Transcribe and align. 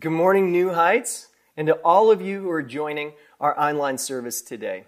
Good 0.00 0.10
morning, 0.10 0.50
New 0.50 0.72
Heights, 0.72 1.28
and 1.54 1.66
to 1.66 1.74
all 1.84 2.10
of 2.10 2.22
you 2.22 2.40
who 2.40 2.50
are 2.50 2.62
joining 2.62 3.12
our 3.38 3.60
online 3.60 3.98
service 3.98 4.40
today. 4.40 4.84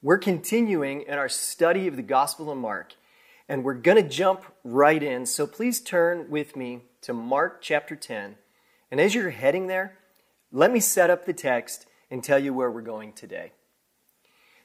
We're 0.00 0.16
continuing 0.16 1.02
in 1.02 1.14
our 1.14 1.28
study 1.28 1.88
of 1.88 1.96
the 1.96 2.02
Gospel 2.02 2.48
of 2.52 2.56
Mark, 2.56 2.94
and 3.48 3.64
we're 3.64 3.74
going 3.74 4.00
to 4.00 4.08
jump 4.08 4.44
right 4.62 5.02
in. 5.02 5.26
So 5.26 5.48
please 5.48 5.80
turn 5.80 6.30
with 6.30 6.54
me 6.54 6.82
to 7.00 7.12
Mark 7.12 7.62
chapter 7.62 7.96
10. 7.96 8.36
And 8.92 9.00
as 9.00 9.12
you're 9.12 9.30
heading 9.30 9.66
there, 9.66 9.98
let 10.52 10.70
me 10.70 10.78
set 10.78 11.10
up 11.10 11.26
the 11.26 11.32
text 11.32 11.86
and 12.08 12.22
tell 12.22 12.38
you 12.38 12.54
where 12.54 12.70
we're 12.70 12.80
going 12.80 13.12
today. 13.12 13.50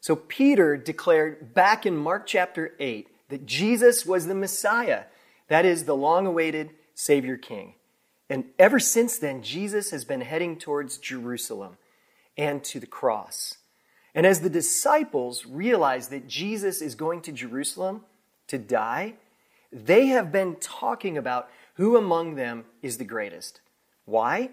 So 0.02 0.16
Peter 0.16 0.78
declared 0.78 1.56
back 1.56 1.88
in 1.88 1.98
Mark 1.98 2.28
chapter 2.28 2.76
8 2.80 3.08
that 3.30 3.48
Jesus 3.48 4.06
was 4.06 4.28
the 4.28 4.36
Messiah, 4.36 5.06
that 5.48 5.66
is, 5.66 5.86
the 5.86 5.96
long 5.96 6.28
awaited 6.28 6.76
Savior 6.94 7.38
King. 7.38 7.74
And 8.30 8.46
ever 8.60 8.80
since 8.80 9.18
then, 9.18 9.42
Jesus 9.42 9.92
has 9.92 10.06
been 10.06 10.22
heading 10.22 10.58
towards 10.58 10.98
Jerusalem 10.98 11.78
and 12.38 12.64
to 12.66 12.80
the 12.80 12.86
cross. 12.86 13.58
And 14.14 14.26
as 14.26 14.42
the 14.42 14.50
disciples 14.50 15.46
realize 15.46 16.10
that 16.10 16.28
Jesus 16.28 16.82
is 16.82 16.96
going 16.96 17.22
to 17.22 17.32
Jerusalem 17.32 18.02
to 18.48 18.58
die, 18.58 19.16
they 19.72 20.08
have 20.08 20.32
been 20.32 20.56
talking 20.58 21.18
about 21.18 21.50
who 21.76 21.98
among 21.98 22.36
them 22.36 22.66
is 22.82 22.98
the 22.98 23.06
greatest. 23.06 23.62
Why? 24.06 24.52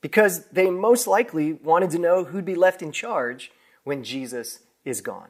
Because 0.00 0.46
they 0.46 0.70
most 0.70 1.06
likely 1.06 1.52
wanted 1.52 1.90
to 1.90 1.98
know 1.98 2.24
who'd 2.24 2.44
be 2.44 2.54
left 2.54 2.82
in 2.82 2.92
charge 2.92 3.52
when 3.84 4.04
Jesus 4.04 4.60
is 4.84 5.00
gone. 5.00 5.28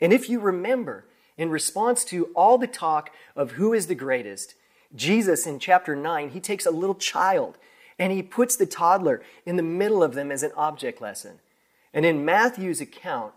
And 0.00 0.12
if 0.12 0.28
you 0.28 0.40
remember, 0.40 1.04
in 1.36 1.50
response 1.50 2.04
to 2.06 2.26
all 2.34 2.58
the 2.58 2.66
talk 2.66 3.10
of 3.34 3.52
who 3.52 3.72
is 3.72 3.86
the 3.86 3.94
greatest, 3.94 4.54
Jesus 4.94 5.46
in 5.46 5.58
chapter 5.58 5.94
9, 5.94 6.30
he 6.30 6.40
takes 6.40 6.66
a 6.66 6.70
little 6.70 6.94
child 6.94 7.58
and 7.98 8.12
he 8.12 8.22
puts 8.22 8.56
the 8.56 8.66
toddler 8.66 9.22
in 9.44 9.56
the 9.56 9.62
middle 9.62 10.02
of 10.02 10.14
them 10.14 10.30
as 10.30 10.42
an 10.42 10.52
object 10.56 11.00
lesson. 11.00 11.40
And 11.92 12.06
in 12.06 12.24
Matthew's 12.24 12.80
account, 12.80 13.32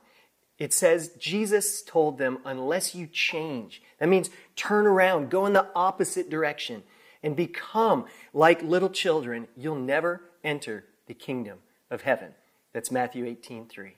it 0.59 0.73
says 0.73 1.16
Jesus 1.19 1.81
told 1.81 2.17
them, 2.17 2.39
unless 2.45 2.93
you 2.93 3.08
change, 3.08 3.81
that 3.99 4.09
means 4.09 4.30
turn 4.55 4.85
around, 4.85 5.31
go 5.31 5.45
in 5.45 5.53
the 5.53 5.67
opposite 5.73 6.30
direction, 6.30 6.83
and 7.23 7.35
become 7.35 8.05
like 8.33 8.61
little 8.61 8.89
children, 8.89 9.47
you'll 9.58 9.75
never 9.75 10.21
enter 10.43 10.86
the 11.08 11.13
kingdom 11.13 11.59
of 11.89 12.03
heaven. 12.03 12.33
That's 12.73 12.91
Matthew 12.91 13.25
18 13.25 13.67
3. 13.67 13.95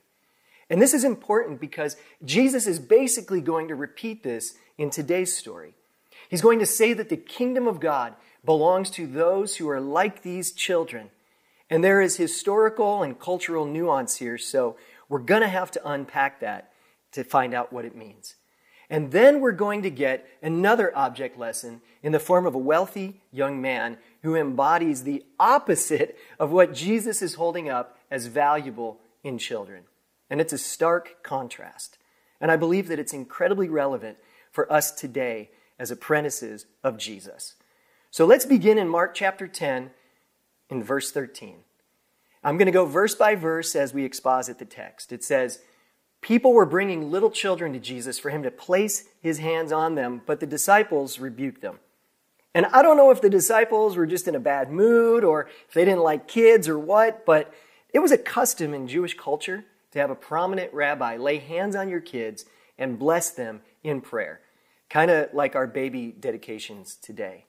And 0.69 0.81
this 0.81 0.93
is 0.93 1.03
important 1.03 1.59
because 1.59 1.97
Jesus 2.23 2.65
is 2.65 2.79
basically 2.79 3.41
going 3.41 3.67
to 3.67 3.75
repeat 3.75 4.23
this 4.23 4.55
in 4.77 4.89
today's 4.89 5.35
story. 5.35 5.75
He's 6.33 6.41
going 6.41 6.57
to 6.57 6.65
say 6.65 6.93
that 6.93 7.09
the 7.09 7.15
kingdom 7.15 7.67
of 7.67 7.79
God 7.79 8.15
belongs 8.43 8.89
to 8.89 9.05
those 9.05 9.57
who 9.57 9.69
are 9.69 9.79
like 9.79 10.23
these 10.23 10.51
children. 10.51 11.11
And 11.69 11.83
there 11.83 12.01
is 12.01 12.17
historical 12.17 13.03
and 13.03 13.19
cultural 13.19 13.67
nuance 13.67 14.15
here, 14.15 14.39
so 14.39 14.75
we're 15.07 15.19
going 15.19 15.43
to 15.43 15.47
have 15.47 15.69
to 15.69 15.87
unpack 15.87 16.39
that 16.39 16.71
to 17.11 17.23
find 17.23 17.53
out 17.53 17.71
what 17.71 17.85
it 17.85 17.95
means. 17.95 18.33
And 18.89 19.11
then 19.11 19.41
we're 19.41 19.51
going 19.51 19.83
to 19.83 19.91
get 19.91 20.27
another 20.41 20.91
object 20.97 21.37
lesson 21.37 21.81
in 22.01 22.13
the 22.13 22.19
form 22.19 22.47
of 22.47 22.55
a 22.55 22.57
wealthy 22.57 23.21
young 23.31 23.61
man 23.61 23.99
who 24.23 24.35
embodies 24.35 25.03
the 25.03 25.23
opposite 25.39 26.17
of 26.39 26.51
what 26.51 26.73
Jesus 26.73 27.21
is 27.21 27.35
holding 27.35 27.69
up 27.69 27.95
as 28.09 28.25
valuable 28.25 28.99
in 29.23 29.37
children. 29.37 29.83
And 30.31 30.41
it's 30.41 30.51
a 30.51 30.57
stark 30.57 31.21
contrast. 31.21 31.99
And 32.41 32.49
I 32.49 32.55
believe 32.55 32.87
that 32.87 32.97
it's 32.97 33.13
incredibly 33.13 33.69
relevant 33.69 34.17
for 34.51 34.73
us 34.73 34.89
today 34.89 35.51
as 35.79 35.91
apprentices 35.91 36.65
of 36.83 36.97
Jesus. 36.97 37.55
So 38.11 38.25
let's 38.25 38.45
begin 38.45 38.77
in 38.77 38.87
Mark 38.87 39.13
chapter 39.15 39.47
10 39.47 39.91
in 40.69 40.83
verse 40.83 41.11
13. 41.11 41.57
I'm 42.43 42.57
going 42.57 42.65
to 42.65 42.71
go 42.71 42.85
verse 42.85 43.15
by 43.15 43.35
verse 43.35 43.75
as 43.75 43.93
we 43.93 44.03
exposit 44.05 44.59
the 44.59 44.65
text. 44.65 45.11
It 45.11 45.23
says, 45.23 45.59
People 46.21 46.53
were 46.53 46.65
bringing 46.65 47.11
little 47.11 47.31
children 47.31 47.73
to 47.73 47.79
Jesus 47.79 48.17
for 48.17 48.29
him 48.29 48.43
to 48.43 48.51
place 48.51 49.05
his 49.21 49.39
hands 49.39 49.71
on 49.71 49.95
them, 49.95 50.21
but 50.25 50.39
the 50.39 50.45
disciples 50.45 51.19
rebuked 51.19 51.61
them. 51.61 51.79
And 52.53 52.65
I 52.67 52.81
don't 52.81 52.97
know 52.97 53.11
if 53.11 53.21
the 53.21 53.29
disciples 53.29 53.97
were 53.97 54.05
just 54.05 54.27
in 54.27 54.35
a 54.35 54.39
bad 54.39 54.71
mood 54.71 55.23
or 55.23 55.49
if 55.67 55.73
they 55.73 55.83
didn't 55.83 56.03
like 56.03 56.27
kids 56.27 56.69
or 56.69 56.79
what, 56.79 57.25
but 57.25 57.53
it 57.93 57.99
was 57.99 58.11
a 58.11 58.17
custom 58.17 58.73
in 58.73 58.87
Jewish 58.87 59.17
culture 59.17 59.65
to 59.91 59.99
have 59.99 60.11
a 60.11 60.15
prominent 60.15 60.73
rabbi 60.73 61.17
lay 61.17 61.39
hands 61.39 61.75
on 61.75 61.89
your 61.89 61.99
kids 61.99 62.45
and 62.77 62.99
bless 62.99 63.29
them 63.31 63.61
in 63.83 64.01
prayer 64.01 64.39
kind 64.93 65.09
of 65.09 65.33
like 65.33 65.55
our 65.55 65.65
baby 65.65 66.13
dedications 66.19 66.95
today. 66.95 67.45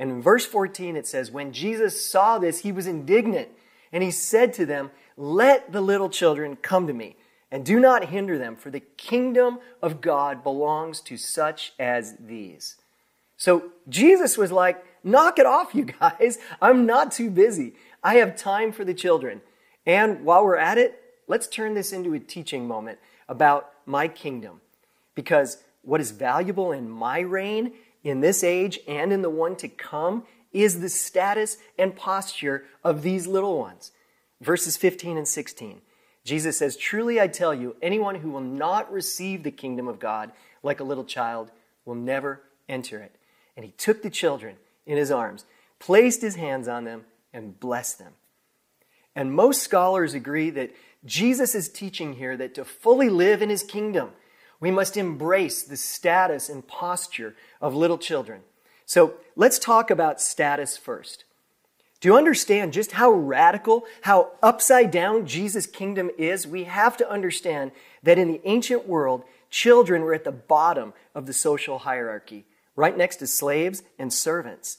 And 0.00 0.10
in 0.10 0.20
verse 0.20 0.44
14, 0.44 0.96
it 0.96 1.06
says, 1.06 1.30
When 1.30 1.52
Jesus 1.52 2.04
saw 2.04 2.40
this, 2.40 2.62
he 2.62 2.72
was 2.72 2.88
indignant, 2.88 3.50
and 3.92 4.02
he 4.02 4.10
said 4.10 4.52
to 4.54 4.66
them, 4.66 4.90
Let 5.16 5.70
the 5.70 5.80
little 5.80 6.10
children 6.10 6.56
come 6.56 6.88
to 6.88 6.92
me, 6.92 7.14
and 7.52 7.64
do 7.64 7.78
not 7.78 8.06
hinder 8.06 8.36
them, 8.36 8.56
for 8.56 8.68
the 8.68 8.80
kingdom 8.80 9.60
of 9.80 10.00
God 10.00 10.42
belongs 10.42 11.00
to 11.02 11.16
such 11.16 11.72
as 11.78 12.16
these. 12.18 12.78
So 13.36 13.70
Jesus 13.88 14.36
was 14.36 14.50
like, 14.50 14.84
Knock 15.04 15.38
it 15.38 15.46
off, 15.46 15.76
you 15.76 15.84
guys. 16.00 16.38
I'm 16.60 16.84
not 16.84 17.12
too 17.12 17.30
busy. 17.30 17.74
I 18.02 18.16
have 18.16 18.34
time 18.34 18.72
for 18.72 18.84
the 18.84 18.94
children. 18.94 19.40
And 19.86 20.24
while 20.24 20.44
we're 20.44 20.56
at 20.56 20.78
it, 20.78 21.00
let's 21.28 21.46
turn 21.46 21.74
this 21.74 21.92
into 21.92 22.12
a 22.14 22.18
teaching 22.18 22.66
moment 22.66 22.98
about 23.28 23.70
my 23.86 24.08
kingdom. 24.08 24.60
Because 25.14 25.58
what 25.82 26.00
is 26.00 26.10
valuable 26.10 26.72
in 26.72 26.88
my 26.88 27.20
reign, 27.20 27.72
in 28.02 28.20
this 28.20 28.42
age, 28.42 28.78
and 28.88 29.12
in 29.12 29.22
the 29.22 29.30
one 29.30 29.56
to 29.56 29.68
come 29.68 30.24
is 30.52 30.80
the 30.80 30.88
status 30.88 31.56
and 31.78 31.96
posture 31.96 32.64
of 32.84 33.02
these 33.02 33.26
little 33.26 33.58
ones. 33.58 33.92
Verses 34.40 34.76
15 34.76 35.16
and 35.16 35.28
16. 35.28 35.80
Jesus 36.24 36.58
says, 36.58 36.76
Truly 36.76 37.20
I 37.20 37.26
tell 37.26 37.54
you, 37.54 37.76
anyone 37.82 38.16
who 38.16 38.30
will 38.30 38.40
not 38.40 38.92
receive 38.92 39.42
the 39.42 39.50
kingdom 39.50 39.88
of 39.88 39.98
God 39.98 40.32
like 40.62 40.80
a 40.80 40.84
little 40.84 41.04
child 41.04 41.50
will 41.84 41.94
never 41.94 42.42
enter 42.68 42.98
it. 43.00 43.16
And 43.56 43.64
he 43.64 43.72
took 43.72 44.02
the 44.02 44.10
children 44.10 44.56
in 44.86 44.96
his 44.96 45.10
arms, 45.10 45.44
placed 45.78 46.22
his 46.22 46.36
hands 46.36 46.68
on 46.68 46.84
them, 46.84 47.04
and 47.32 47.58
blessed 47.58 47.98
them. 47.98 48.12
And 49.14 49.32
most 49.32 49.62
scholars 49.62 50.14
agree 50.14 50.50
that 50.50 50.70
Jesus 51.04 51.54
is 51.54 51.68
teaching 51.68 52.14
here 52.14 52.36
that 52.36 52.54
to 52.54 52.64
fully 52.64 53.08
live 53.08 53.42
in 53.42 53.50
his 53.50 53.62
kingdom, 53.62 54.10
we 54.62 54.70
must 54.70 54.96
embrace 54.96 55.64
the 55.64 55.76
status 55.76 56.48
and 56.48 56.66
posture 56.66 57.34
of 57.60 57.74
little 57.74 57.98
children. 57.98 58.42
So 58.86 59.14
let's 59.34 59.58
talk 59.58 59.90
about 59.90 60.20
status 60.20 60.76
first. 60.76 61.24
You 62.02 62.16
understand 62.16 62.72
just 62.72 62.92
how 62.92 63.10
radical, 63.10 63.84
how 64.02 64.32
upside 64.42 64.90
down 64.92 65.26
Jesus' 65.26 65.66
kingdom 65.66 66.10
is? 66.16 66.46
We 66.46 66.64
have 66.64 66.96
to 66.98 67.10
understand 67.10 67.72
that 68.04 68.18
in 68.18 68.28
the 68.28 68.40
ancient 68.44 68.86
world, 68.86 69.24
children 69.50 70.02
were 70.02 70.14
at 70.14 70.24
the 70.24 70.32
bottom 70.32 70.94
of 71.14 71.26
the 71.26 71.32
social 71.32 71.78
hierarchy, 71.80 72.44
right 72.76 72.96
next 72.96 73.16
to 73.16 73.26
slaves 73.26 73.82
and 73.98 74.12
servants. 74.12 74.78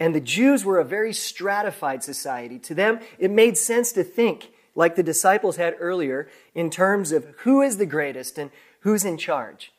And 0.00 0.12
the 0.12 0.20
Jews 0.20 0.64
were 0.64 0.78
a 0.78 0.84
very 0.84 1.12
stratified 1.12 2.02
society. 2.02 2.58
To 2.60 2.74
them, 2.74 2.98
it 3.18 3.30
made 3.30 3.56
sense 3.58 3.92
to 3.92 4.02
think, 4.02 4.50
like 4.74 4.96
the 4.96 5.02
disciples 5.02 5.56
had 5.56 5.76
earlier, 5.78 6.28
in 6.54 6.70
terms 6.70 7.12
of 7.12 7.26
who 7.38 7.62
is 7.62 7.76
the 7.76 7.86
greatest 7.86 8.38
and 8.38 8.50
who's 8.80 9.04
in 9.04 9.16
charge. 9.16 9.72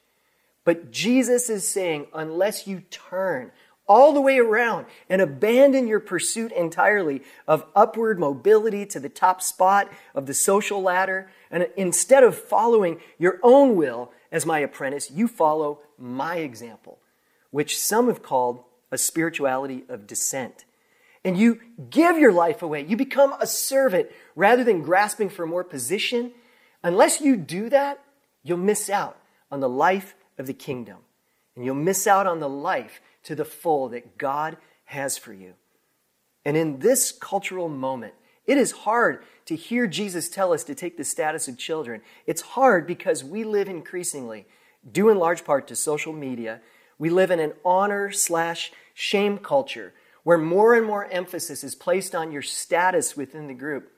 But 0.63 0.91
Jesus 0.91 1.50
is 1.50 1.67
saying, 1.67 2.07
unless 2.13 2.67
you 2.67 2.81
turn 2.89 3.51
all 3.88 4.13
the 4.13 4.22
way 4.22 4.38
around 4.38 4.85
and 5.09 5.22
abandon 5.22 5.88
your 5.88 6.00
pursuit 6.00 6.51
entirely 6.53 7.22
of 7.47 7.66
upward 7.75 8.19
mobility 8.19 8.85
to 8.85 9.00
the 9.00 9.09
top 9.09 9.41
spot 9.41 9.91
of 10.16 10.28
the 10.28 10.34
social 10.34 10.81
ladder, 10.81 11.29
and 11.50 11.67
instead 11.75 12.23
of 12.23 12.38
following 12.38 13.00
your 13.17 13.39
own 13.44 13.75
will 13.75 14.12
as 14.31 14.45
my 14.45 14.59
apprentice, 14.59 15.12
you 15.12 15.28
follow 15.28 15.79
my 15.97 16.38
example, 16.38 17.00
which 17.50 17.79
some 17.79 18.07
have 18.07 18.23
called 18.23 18.63
a 18.91 18.97
spirituality 18.97 19.83
of 19.89 20.07
descent. 20.07 20.63
And 21.25 21.38
you 21.38 21.59
give 21.89 22.18
your 22.18 22.31
life 22.31 22.62
away. 22.62 22.85
You 22.85 22.97
become 22.97 23.33
a 23.39 23.47
servant 23.47 24.07
rather 24.36 24.63
than 24.63 24.83
grasping 24.83 25.30
for 25.30 25.45
more 25.45 25.63
position. 25.63 26.31
Unless 26.83 27.21
you 27.21 27.36
do 27.36 27.69
that, 27.69 28.00
you'll 28.43 28.57
miss 28.57 28.89
out 28.89 29.17
on 29.51 29.59
the 29.59 29.69
life 29.69 30.15
of 30.38 30.47
the 30.47 30.53
kingdom. 30.53 30.97
And 31.55 31.65
you'll 31.65 31.75
miss 31.75 32.07
out 32.07 32.27
on 32.27 32.39
the 32.39 32.49
life 32.49 33.01
to 33.23 33.35
the 33.35 33.45
full 33.45 33.89
that 33.89 34.17
God 34.17 34.57
has 34.85 35.17
for 35.17 35.33
you. 35.33 35.53
And 36.45 36.57
in 36.57 36.79
this 36.79 37.11
cultural 37.11 37.69
moment, 37.69 38.13
it 38.45 38.57
is 38.57 38.71
hard 38.71 39.23
to 39.45 39.55
hear 39.55 39.85
Jesus 39.85 40.29
tell 40.29 40.53
us 40.53 40.63
to 40.63 40.75
take 40.75 40.97
the 40.97 41.03
status 41.03 41.47
of 41.47 41.57
children. 41.57 42.01
It's 42.25 42.41
hard 42.41 42.88
because 42.88 43.23
we 43.23 43.43
live 43.43 43.69
increasingly, 43.69 44.47
due 44.89 45.09
in 45.09 45.19
large 45.19 45.45
part 45.45 45.67
to 45.67 45.75
social 45.75 46.13
media, 46.13 46.61
we 46.97 47.09
live 47.09 47.31
in 47.31 47.39
an 47.39 47.53
honor 47.63 48.11
slash 48.11 48.71
shame 48.93 49.38
culture 49.38 49.93
where 50.23 50.38
more 50.38 50.75
and 50.75 50.85
more 50.85 51.05
emphasis 51.05 51.63
is 51.63 51.75
placed 51.75 52.13
on 52.13 52.31
your 52.31 52.41
status 52.41 53.17
within 53.17 53.47
the 53.47 53.53
group. 53.53 53.91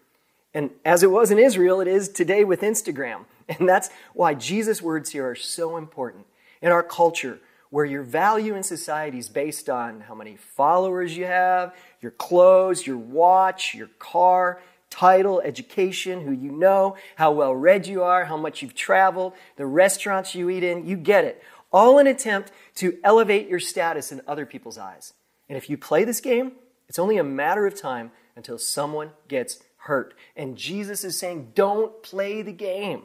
And 0.53 0.69
as 0.85 1.03
it 1.03 1.11
was 1.11 1.31
in 1.31 1.39
Israel, 1.39 1.81
it 1.81 1.88
is 1.88 2.09
today 2.09 2.44
with 2.44 2.61
Instagram. 2.61 3.25
And 3.59 3.67
that's 3.67 3.89
why 4.13 4.35
Jesus' 4.35 4.81
words 4.81 5.09
here 5.09 5.29
are 5.29 5.35
so 5.35 5.75
important. 5.75 6.25
In 6.61 6.71
our 6.71 6.81
culture, 6.81 7.39
where 7.73 7.83
your 7.83 8.03
value 8.03 8.55
in 8.55 8.63
society 8.63 9.17
is 9.17 9.27
based 9.27 9.67
on 9.67 10.00
how 10.01 10.15
many 10.15 10.38
followers 10.38 11.17
you 11.17 11.25
have, 11.25 11.75
your 12.01 12.11
clothes, 12.11 12.88
your 12.88 12.97
watch, 12.97 13.75
your 13.75 13.89
car, 14.00 14.61
title, 14.89 15.41
education, 15.41 16.21
who 16.21 16.31
you 16.31 16.51
know, 16.51 16.95
how 17.15 17.31
well 17.31 17.55
read 17.55 17.88
you 17.88 18.03
are, 18.03 18.25
how 18.25 18.38
much 18.38 18.61
you've 18.61 18.75
traveled, 18.75 19.33
the 19.55 19.65
restaurants 19.65 20.35
you 20.35 20.51
eat 20.51 20.63
in, 20.63 20.85
you 20.85 20.95
get 20.95 21.25
it. 21.25 21.44
All 21.71 21.97
an 21.97 22.05
attempt 22.05 22.51
to 22.75 22.97
elevate 23.03 23.50
your 23.50 23.59
status 23.59 24.11
in 24.11 24.21
other 24.27 24.45
people's 24.45 24.77
eyes. 24.77 25.13
And 25.50 25.57
if 25.57 25.67
you 25.67 25.75
play 25.75 26.03
this 26.03 26.21
game, 26.21 26.51
it's 26.88 27.00
only 27.00 27.17
a 27.17 27.23
matter 27.23 27.65
of 27.65 27.73
time 27.73 28.11
until 28.35 28.59
someone 28.59 29.09
gets 29.27 29.59
hurt. 29.83 30.13
And 30.35 30.57
Jesus 30.57 31.03
is 31.03 31.18
saying, 31.18 31.51
don't 31.56 32.01
play 32.03 32.41
the 32.41 32.53
game. 32.53 33.03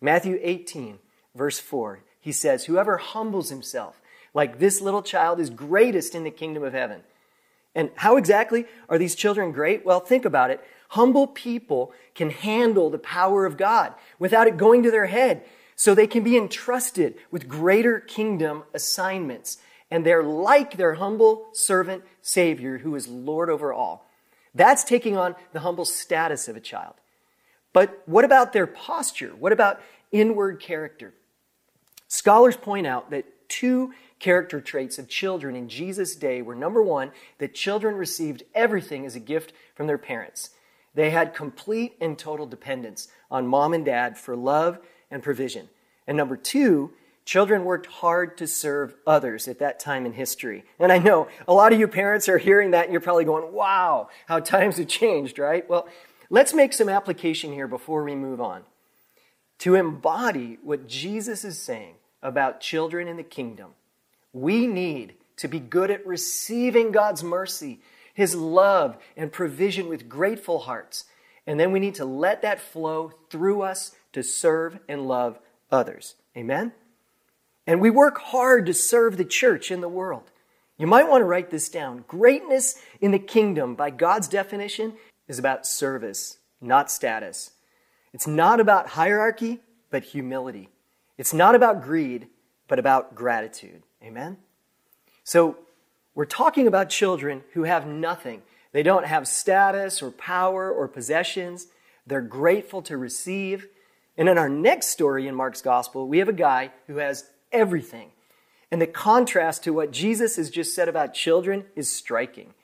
Matthew 0.00 0.38
18, 0.40 0.98
verse 1.34 1.58
4, 1.58 2.00
he 2.20 2.32
says, 2.32 2.64
Whoever 2.64 2.98
humbles 2.98 3.50
himself 3.50 4.00
like 4.32 4.58
this 4.58 4.80
little 4.80 5.02
child 5.02 5.40
is 5.40 5.50
greatest 5.50 6.14
in 6.14 6.22
the 6.22 6.30
kingdom 6.30 6.62
of 6.62 6.72
heaven. 6.72 7.02
And 7.74 7.90
how 7.96 8.16
exactly 8.16 8.66
are 8.88 8.98
these 8.98 9.14
children 9.14 9.52
great? 9.52 9.84
Well, 9.84 10.00
think 10.00 10.24
about 10.24 10.50
it. 10.50 10.64
Humble 10.90 11.26
people 11.26 11.92
can 12.14 12.30
handle 12.30 12.90
the 12.90 12.98
power 12.98 13.44
of 13.44 13.56
God 13.56 13.92
without 14.18 14.46
it 14.46 14.56
going 14.56 14.82
to 14.84 14.90
their 14.90 15.06
head. 15.06 15.44
So 15.74 15.94
they 15.94 16.06
can 16.06 16.24
be 16.24 16.36
entrusted 16.36 17.14
with 17.30 17.48
greater 17.48 18.00
kingdom 18.00 18.64
assignments. 18.74 19.58
And 19.90 20.04
they're 20.04 20.24
like 20.24 20.76
their 20.76 20.94
humble 20.94 21.48
servant 21.52 22.04
Savior 22.22 22.78
who 22.78 22.94
is 22.94 23.08
Lord 23.08 23.50
over 23.50 23.72
all. 23.72 24.07
That's 24.58 24.82
taking 24.82 25.16
on 25.16 25.36
the 25.52 25.60
humble 25.60 25.84
status 25.84 26.48
of 26.48 26.56
a 26.56 26.60
child. 26.60 26.94
But 27.72 28.02
what 28.06 28.24
about 28.24 28.52
their 28.52 28.66
posture? 28.66 29.30
What 29.38 29.52
about 29.52 29.80
inward 30.10 30.58
character? 30.58 31.14
Scholars 32.08 32.56
point 32.56 32.84
out 32.84 33.10
that 33.10 33.24
two 33.48 33.92
character 34.18 34.60
traits 34.60 34.98
of 34.98 35.08
children 35.08 35.54
in 35.54 35.68
Jesus' 35.68 36.16
day 36.16 36.42
were 36.42 36.56
number 36.56 36.82
one, 36.82 37.12
that 37.38 37.54
children 37.54 37.94
received 37.94 38.42
everything 38.52 39.06
as 39.06 39.14
a 39.14 39.20
gift 39.20 39.52
from 39.76 39.86
their 39.86 39.96
parents. 39.96 40.50
They 40.92 41.10
had 41.10 41.34
complete 41.34 41.96
and 42.00 42.18
total 42.18 42.46
dependence 42.46 43.06
on 43.30 43.46
mom 43.46 43.72
and 43.72 43.84
dad 43.84 44.18
for 44.18 44.34
love 44.34 44.80
and 45.08 45.22
provision. 45.22 45.68
And 46.08 46.16
number 46.16 46.36
two, 46.36 46.90
children 47.28 47.66
worked 47.66 47.84
hard 47.84 48.38
to 48.38 48.46
serve 48.46 48.94
others 49.06 49.48
at 49.48 49.58
that 49.58 49.78
time 49.78 50.06
in 50.06 50.14
history. 50.14 50.64
And 50.78 50.90
I 50.90 50.96
know 50.96 51.28
a 51.46 51.52
lot 51.52 51.74
of 51.74 51.78
you 51.78 51.86
parents 51.86 52.26
are 52.26 52.38
hearing 52.38 52.70
that 52.70 52.84
and 52.84 52.92
you're 52.92 53.02
probably 53.02 53.26
going, 53.26 53.52
wow, 53.52 54.08
how 54.24 54.40
times 54.40 54.78
have 54.78 54.88
changed, 54.88 55.38
right? 55.38 55.68
Well, 55.68 55.86
let's 56.30 56.54
make 56.54 56.72
some 56.72 56.88
application 56.88 57.52
here 57.52 57.68
before 57.68 58.02
we 58.02 58.14
move 58.14 58.40
on. 58.40 58.62
To 59.58 59.74
embody 59.74 60.56
what 60.62 60.88
Jesus 60.88 61.44
is 61.44 61.60
saying 61.60 61.96
about 62.22 62.62
children 62.62 63.06
in 63.06 63.18
the 63.18 63.22
kingdom, 63.22 63.72
we 64.32 64.66
need 64.66 65.12
to 65.36 65.48
be 65.48 65.60
good 65.60 65.90
at 65.90 66.06
receiving 66.06 66.92
God's 66.92 67.22
mercy 67.22 67.80
his 68.14 68.34
love 68.34 68.96
and 69.18 69.30
provision 69.30 69.90
with 69.90 70.08
grateful 70.08 70.60
hearts. 70.60 71.04
And 71.46 71.60
then 71.60 71.72
we 71.72 71.78
need 71.78 71.96
to 71.96 72.06
let 72.06 72.40
that 72.40 72.58
flow 72.58 73.12
through 73.28 73.60
us 73.60 73.94
to 74.14 74.22
serve 74.22 74.78
and 74.88 75.06
love 75.06 75.38
others. 75.70 76.14
Amen? 76.34 76.72
And 77.68 77.82
we 77.82 77.90
work 77.90 78.18
hard 78.18 78.64
to 78.64 78.72
serve 78.72 79.18
the 79.18 79.26
church 79.26 79.70
in 79.70 79.82
the 79.82 79.90
world. 79.90 80.30
You 80.78 80.86
might 80.86 81.06
want 81.06 81.20
to 81.20 81.26
write 81.26 81.50
this 81.50 81.68
down. 81.68 82.06
Greatness 82.08 82.80
in 82.98 83.10
the 83.10 83.18
kingdom, 83.18 83.74
by 83.74 83.90
God's 83.90 84.26
definition, 84.26 84.94
is 85.28 85.38
about 85.38 85.66
service, 85.66 86.38
not 86.62 86.90
status. 86.90 87.50
It's 88.14 88.26
not 88.26 88.58
about 88.58 88.88
hierarchy, 88.88 89.60
but 89.90 90.02
humility. 90.02 90.70
It's 91.18 91.34
not 91.34 91.54
about 91.54 91.82
greed, 91.82 92.28
but 92.68 92.78
about 92.78 93.14
gratitude. 93.14 93.82
Amen? 94.02 94.38
So 95.22 95.58
we're 96.14 96.24
talking 96.24 96.66
about 96.66 96.88
children 96.88 97.44
who 97.52 97.64
have 97.64 97.86
nothing. 97.86 98.40
They 98.72 98.82
don't 98.82 99.04
have 99.04 99.28
status 99.28 100.00
or 100.00 100.10
power 100.10 100.72
or 100.72 100.88
possessions. 100.88 101.66
They're 102.06 102.22
grateful 102.22 102.80
to 102.82 102.96
receive. 102.96 103.68
And 104.16 104.26
in 104.26 104.38
our 104.38 104.48
next 104.48 104.86
story 104.86 105.26
in 105.26 105.34
Mark's 105.34 105.60
gospel, 105.60 106.08
we 106.08 106.16
have 106.16 106.30
a 106.30 106.32
guy 106.32 106.70
who 106.86 106.96
has 106.96 107.28
everything. 107.52 108.10
And 108.70 108.82
the 108.82 108.86
contrast 108.86 109.64
to 109.64 109.72
what 109.72 109.92
Jesus 109.92 110.36
has 110.36 110.50
just 110.50 110.74
said 110.74 110.88
about 110.88 111.14
children 111.14 111.64
is 111.74 111.90
striking. 111.90 112.54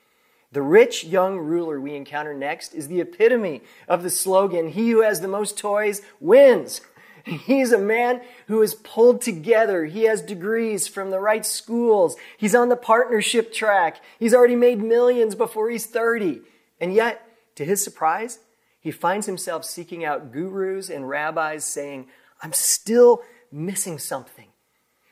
The 0.53 0.63
rich 0.63 1.05
young 1.05 1.39
ruler 1.39 1.81
we 1.81 1.95
encounter 1.95 2.35
next 2.35 2.75
is 2.75 2.87
the 2.89 3.01
epitome 3.01 3.63
of 3.89 4.03
the 4.03 4.11
slogan, 4.11 4.69
He 4.69 4.91
who 4.91 5.03
has 5.03 5.21
the 5.21 5.29
most 5.29 5.59
toys 5.59 6.03
wins. 6.21 6.81
He's 7.25 7.73
a 7.73 7.79
man 7.79 8.21
who 8.47 8.63
is 8.63 8.75
pulled 8.75 9.23
together. 9.23 9.87
He 9.87 10.05
has 10.05 10.21
degrees 10.21 10.87
from 10.87 11.11
the 11.11 11.21
right 11.21 11.45
schools. 11.45 12.17
He's 12.37 12.55
on 12.55 12.69
the 12.69 12.77
partnership 12.77 13.53
track. 13.53 14.01
He's 14.19 14.35
already 14.35 14.57
made 14.57 14.81
millions 14.83 15.35
before 15.35 15.71
he's 15.71 15.87
30. 15.87 16.43
And 16.81 16.95
yet, 16.95 17.27
to 17.57 17.65
his 17.65 17.83
surprise, 17.83 18.41
he 18.79 18.91
finds 18.91 19.27
himself 19.27 19.65
seeking 19.65 20.05
out 20.05 20.33
gurus 20.33 20.91
and 20.91 21.09
rabbis 21.09 21.65
saying, 21.65 22.07
I'm 22.43 22.53
still 22.53 23.23
missing 23.51 23.99
something. 23.99 24.49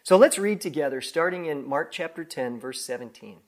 So 0.05 0.17
let's 0.17 0.39
read 0.39 0.61
together, 0.61 1.01
starting 1.01 1.47
in 1.47 1.69
Mark 1.69 1.93
chapter 1.93 2.25
10, 2.25 2.59
verse 2.59 2.85
17. 2.85 3.39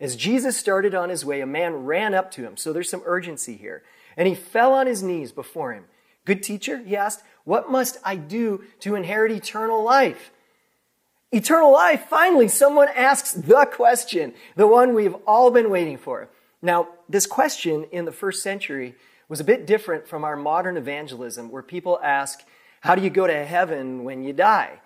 As 0.00 0.16
Jesus 0.16 0.56
started 0.56 0.94
on 0.94 1.10
his 1.10 1.24
way, 1.24 1.40
a 1.40 1.46
man 1.46 1.84
ran 1.84 2.12
up 2.12 2.30
to 2.32 2.42
him. 2.42 2.56
So 2.56 2.72
there's 2.72 2.90
some 2.90 3.02
urgency 3.06 3.56
here. 3.56 3.82
And 4.16 4.26
he 4.26 4.34
fell 4.34 4.72
on 4.72 4.86
his 4.86 5.02
knees 5.02 5.32
before 5.32 5.72
him. 5.72 5.84
Good 6.24 6.42
teacher, 6.42 6.78
he 6.78 6.96
asked, 6.96 7.22
what 7.44 7.70
must 7.70 7.98
I 8.04 8.16
do 8.16 8.64
to 8.80 8.96
inherit 8.96 9.30
eternal 9.30 9.84
life? 9.84 10.32
Eternal 11.30 11.72
life, 11.72 12.06
finally, 12.10 12.48
someone 12.48 12.88
asks 12.94 13.32
the 13.32 13.68
question, 13.72 14.34
the 14.56 14.66
one 14.66 14.94
we've 14.94 15.14
all 15.26 15.52
been 15.52 15.70
waiting 15.70 15.98
for. 15.98 16.28
Now, 16.60 16.88
this 17.08 17.26
question 17.26 17.86
in 17.92 18.04
the 18.04 18.12
first 18.12 18.42
century 18.42 18.96
was 19.28 19.38
a 19.38 19.44
bit 19.44 19.66
different 19.66 20.08
from 20.08 20.24
our 20.24 20.36
modern 20.36 20.76
evangelism, 20.76 21.50
where 21.50 21.62
people 21.62 22.00
ask, 22.02 22.40
How 22.80 22.96
do 22.96 23.02
you 23.02 23.10
go 23.10 23.26
to 23.26 23.44
heaven 23.44 24.02
when 24.02 24.24
you 24.24 24.32
die? 24.32 24.80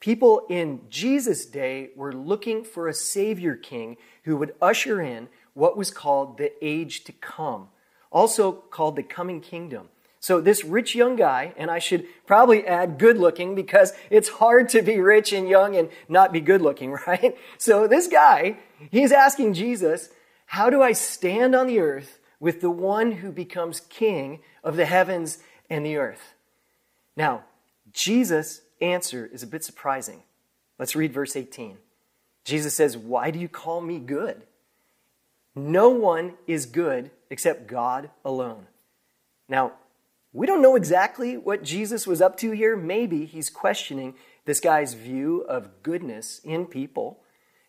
People 0.00 0.46
in 0.48 0.80
Jesus' 0.88 1.44
day 1.44 1.90
were 1.94 2.12
looking 2.12 2.64
for 2.64 2.88
a 2.88 2.94
Savior 2.94 3.54
King 3.54 3.98
who 4.24 4.36
would 4.38 4.54
usher 4.60 5.00
in 5.00 5.28
what 5.52 5.76
was 5.76 5.90
called 5.90 6.38
the 6.38 6.52
age 6.64 7.04
to 7.04 7.12
come, 7.12 7.68
also 8.10 8.50
called 8.50 8.96
the 8.96 9.02
coming 9.02 9.42
kingdom. 9.42 9.88
So 10.18 10.40
this 10.40 10.64
rich 10.64 10.94
young 10.94 11.16
guy, 11.16 11.54
and 11.56 11.70
I 11.70 11.78
should 11.78 12.06
probably 12.26 12.66
add 12.66 12.98
good 12.98 13.18
looking 13.18 13.54
because 13.54 13.92
it's 14.10 14.28
hard 14.28 14.68
to 14.70 14.82
be 14.82 15.00
rich 15.00 15.32
and 15.32 15.48
young 15.48 15.76
and 15.76 15.88
not 16.08 16.32
be 16.32 16.40
good 16.40 16.62
looking, 16.62 16.92
right? 17.06 17.36
So 17.58 17.86
this 17.86 18.06
guy, 18.06 18.56
he's 18.90 19.12
asking 19.12 19.54
Jesus, 19.54 20.10
how 20.46 20.70
do 20.70 20.82
I 20.82 20.92
stand 20.92 21.54
on 21.54 21.66
the 21.66 21.78
earth 21.78 22.18
with 22.38 22.60
the 22.60 22.70
one 22.70 23.12
who 23.12 23.32
becomes 23.32 23.80
king 23.80 24.40
of 24.64 24.76
the 24.76 24.86
heavens 24.86 25.38
and 25.68 25.84
the 25.84 25.96
earth? 25.96 26.34
Now, 27.16 27.44
Jesus' 27.92 28.62
answer 28.80 29.28
is 29.32 29.42
a 29.42 29.46
bit 29.46 29.64
surprising. 29.64 30.22
Let's 30.78 30.96
read 30.96 31.12
verse 31.12 31.36
18. 31.36 31.76
Jesus 32.44 32.74
says, 32.74 32.96
Why 32.96 33.30
do 33.30 33.38
you 33.38 33.48
call 33.48 33.80
me 33.80 33.98
good? 33.98 34.42
No 35.54 35.90
one 35.90 36.34
is 36.46 36.66
good 36.66 37.10
except 37.28 37.66
God 37.66 38.10
alone. 38.24 38.66
Now, 39.48 39.72
we 40.32 40.46
don't 40.46 40.62
know 40.62 40.76
exactly 40.76 41.36
what 41.36 41.64
Jesus 41.64 42.06
was 42.06 42.22
up 42.22 42.36
to 42.38 42.52
here. 42.52 42.76
Maybe 42.76 43.26
he's 43.26 43.50
questioning 43.50 44.14
this 44.44 44.60
guy's 44.60 44.94
view 44.94 45.40
of 45.42 45.82
goodness 45.82 46.40
in 46.44 46.66
people. 46.66 47.20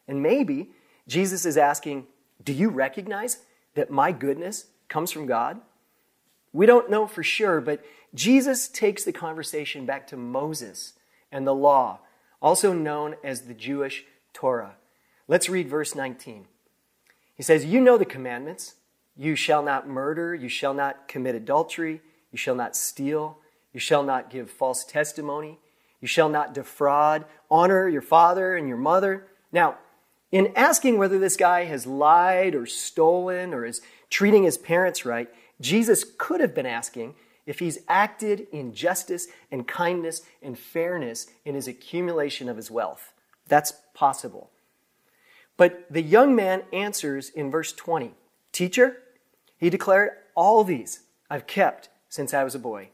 And 0.08 0.22
maybe 0.22 0.70
Jesus 1.08 1.46
is 1.46 1.58
asking, 1.58 2.06
Do 2.44 2.54
you 2.54 2.70
recognize 2.70 3.40
that 3.74 3.90
my 3.90 4.12
goodness 4.12 4.68
comes 4.88 5.12
from 5.12 5.26
God? 5.26 5.60
We 6.54 6.66
don't 6.66 6.90
know 6.90 7.08
for 7.08 7.24
sure, 7.24 7.62
but 7.62 7.84
Jesus 8.14 8.68
takes 8.68 9.04
the 9.04 9.14
conversation 9.14 9.86
back 9.86 10.08
to 10.08 10.18
Moses 10.18 10.94
and 11.32 11.48
the 11.48 11.56
law, 11.56 12.00
also 12.42 12.74
known 12.74 13.16
as 13.24 13.42
the 13.42 13.54
Jewish 13.54 14.06
Torah. 14.34 14.76
Let's 15.28 15.50
read 15.50 15.70
verse 15.70 15.96
19. 15.96 16.46
He 17.36 17.44
says, 17.44 17.66
You 17.66 17.80
know 17.82 17.98
the 17.98 18.06
commandments. 18.06 18.76
You 19.16 19.36
shall 19.36 19.64
not 19.64 19.88
murder. 19.88 20.34
You 20.34 20.50
shall 20.50 20.74
not 20.74 21.08
commit 21.08 21.36
adultery. 21.36 22.02
You 22.32 22.38
shall 22.38 22.56
not 22.56 22.76
steal. 22.76 23.38
You 23.74 23.80
shall 23.80 24.04
not 24.04 24.30
give 24.30 24.50
false 24.50 24.84
testimony. 24.84 25.60
You 26.02 26.08
shall 26.08 26.30
not 26.30 26.54
defraud. 26.54 27.26
Honor 27.50 27.88
your 27.88 28.02
father 28.02 28.56
and 28.56 28.68
your 28.68 28.78
mother. 28.78 29.28
Now, 29.52 29.78
in 30.32 30.52
asking 30.56 30.98
whether 30.98 31.20
this 31.20 31.36
guy 31.36 31.66
has 31.66 31.86
lied 31.86 32.56
or 32.56 32.66
stolen 32.66 33.54
or 33.54 33.66
is 33.66 33.82
treating 34.10 34.44
his 34.44 34.58
parents 34.58 35.06
right, 35.06 35.30
Jesus 35.60 36.06
could 36.18 36.42
have 36.42 36.56
been 36.56 36.66
asking 36.66 37.16
if 37.46 37.60
he's 37.60 37.80
acted 37.88 38.48
in 38.52 38.74
justice 38.74 39.28
and 39.52 39.68
kindness 39.68 40.22
and 40.42 40.58
fairness 40.58 41.28
in 41.46 41.56
his 41.56 41.68
accumulation 41.68 42.50
of 42.50 42.58
his 42.58 42.72
wealth. 42.72 43.14
That's 43.48 43.74
possible. 43.94 44.50
But 45.58 45.86
the 45.90 46.02
young 46.02 46.36
man 46.36 46.64
answers 46.72 47.30
in 47.30 47.52
verse 47.52 47.74
20 47.74 48.14
Teacher, 48.52 48.98
he 49.58 49.70
declared, 49.70 50.12
All 50.36 50.64
these 50.64 51.02
I've 51.30 51.48
kept 51.48 51.90
since 52.10 52.34
I 52.34 52.44
was 52.44 52.56
a 52.56 52.60
boy. 52.60 52.90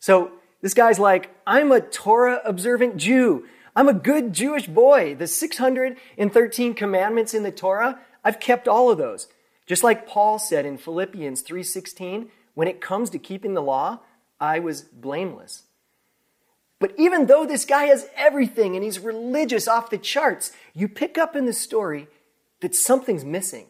So 0.00 0.32
this 0.60 0.74
guy's 0.74 0.98
like, 0.98 1.30
I'm 1.46 1.70
a 1.72 1.80
Torah 1.80 2.40
observant 2.44 2.96
Jew. 2.96 3.46
I'm 3.76 3.88
a 3.88 3.94
good 3.94 4.32
Jewish 4.32 4.66
boy. 4.66 5.14
The 5.14 5.26
613 5.26 6.74
commandments 6.74 7.34
in 7.34 7.44
the 7.44 7.52
Torah, 7.52 8.00
I've 8.24 8.40
kept 8.40 8.66
all 8.66 8.90
of 8.90 8.98
those. 8.98 9.28
Just 9.66 9.84
like 9.84 10.08
Paul 10.08 10.38
said 10.38 10.66
in 10.66 10.78
Philippians 10.78 11.42
3:16, 11.42 12.28
when 12.54 12.68
it 12.68 12.80
comes 12.80 13.10
to 13.10 13.18
keeping 13.18 13.54
the 13.54 13.62
law, 13.62 14.00
I 14.40 14.58
was 14.58 14.82
blameless. 14.82 15.64
But 16.78 16.94
even 16.96 17.26
though 17.26 17.44
this 17.44 17.64
guy 17.64 17.84
has 17.84 18.08
everything 18.16 18.74
and 18.74 18.82
he's 18.82 18.98
religious 18.98 19.68
off 19.68 19.90
the 19.90 19.98
charts, 19.98 20.52
you 20.74 20.88
pick 20.88 21.18
up 21.18 21.36
in 21.36 21.44
the 21.44 21.52
story 21.52 22.08
that 22.60 22.74
something's 22.74 23.24
missing. 23.24 23.66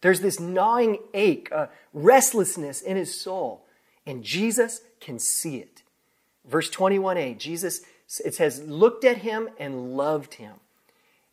There's 0.00 0.20
this 0.20 0.40
gnawing 0.40 0.98
ache, 1.12 1.50
a 1.50 1.68
restlessness 1.92 2.80
in 2.80 2.96
his 2.96 3.20
soul, 3.20 3.66
and 4.06 4.24
Jesus 4.24 4.80
can 5.00 5.18
see 5.18 5.56
it. 5.56 5.82
Verse 6.46 6.70
21a, 6.70 7.36
Jesus, 7.36 7.82
it 8.24 8.34
says, 8.34 8.62
looked 8.62 9.04
at 9.04 9.18
him 9.18 9.50
and 9.58 9.96
loved 9.96 10.34
him. 10.34 10.54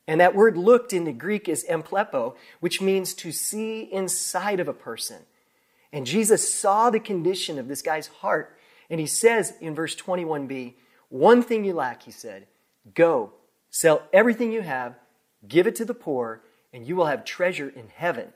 And 0.07 0.19
that 0.19 0.35
word 0.35 0.57
looked 0.57 0.93
in 0.93 1.05
the 1.05 1.13
Greek 1.13 1.47
is 1.47 1.65
emblepo, 1.69 2.35
which 2.59 2.81
means 2.81 3.13
to 3.15 3.31
see 3.31 3.81
inside 3.83 4.59
of 4.59 4.67
a 4.67 4.73
person. 4.73 5.21
And 5.95 6.05
Jesus 6.05 6.53
saw 6.53 6.89
the 6.89 6.99
condition 6.99 7.57
of 7.57 7.69
this 7.69 7.81
guy's 7.81 8.07
heart. 8.07 8.57
And 8.89 8.99
he 8.99 9.05
says 9.05 9.53
in 9.61 9.73
verse 9.73 9.95
21b, 9.95 10.73
One 11.07 11.41
thing 11.41 11.63
you 11.63 11.73
lack, 11.73 12.03
he 12.03 12.11
said, 12.11 12.47
go, 12.93 13.31
sell 13.69 14.03
everything 14.11 14.51
you 14.51 14.61
have, 14.61 14.99
give 15.47 15.67
it 15.67 15.75
to 15.77 15.85
the 15.85 15.93
poor, 15.93 16.41
and 16.73 16.85
you 16.85 16.97
will 16.97 17.05
have 17.05 17.23
treasure 17.23 17.69
in 17.69 17.87
heaven. 17.87 18.33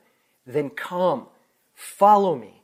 Then 0.47 0.69
come, 0.69 1.27
follow 1.73 2.33
me. 2.33 2.63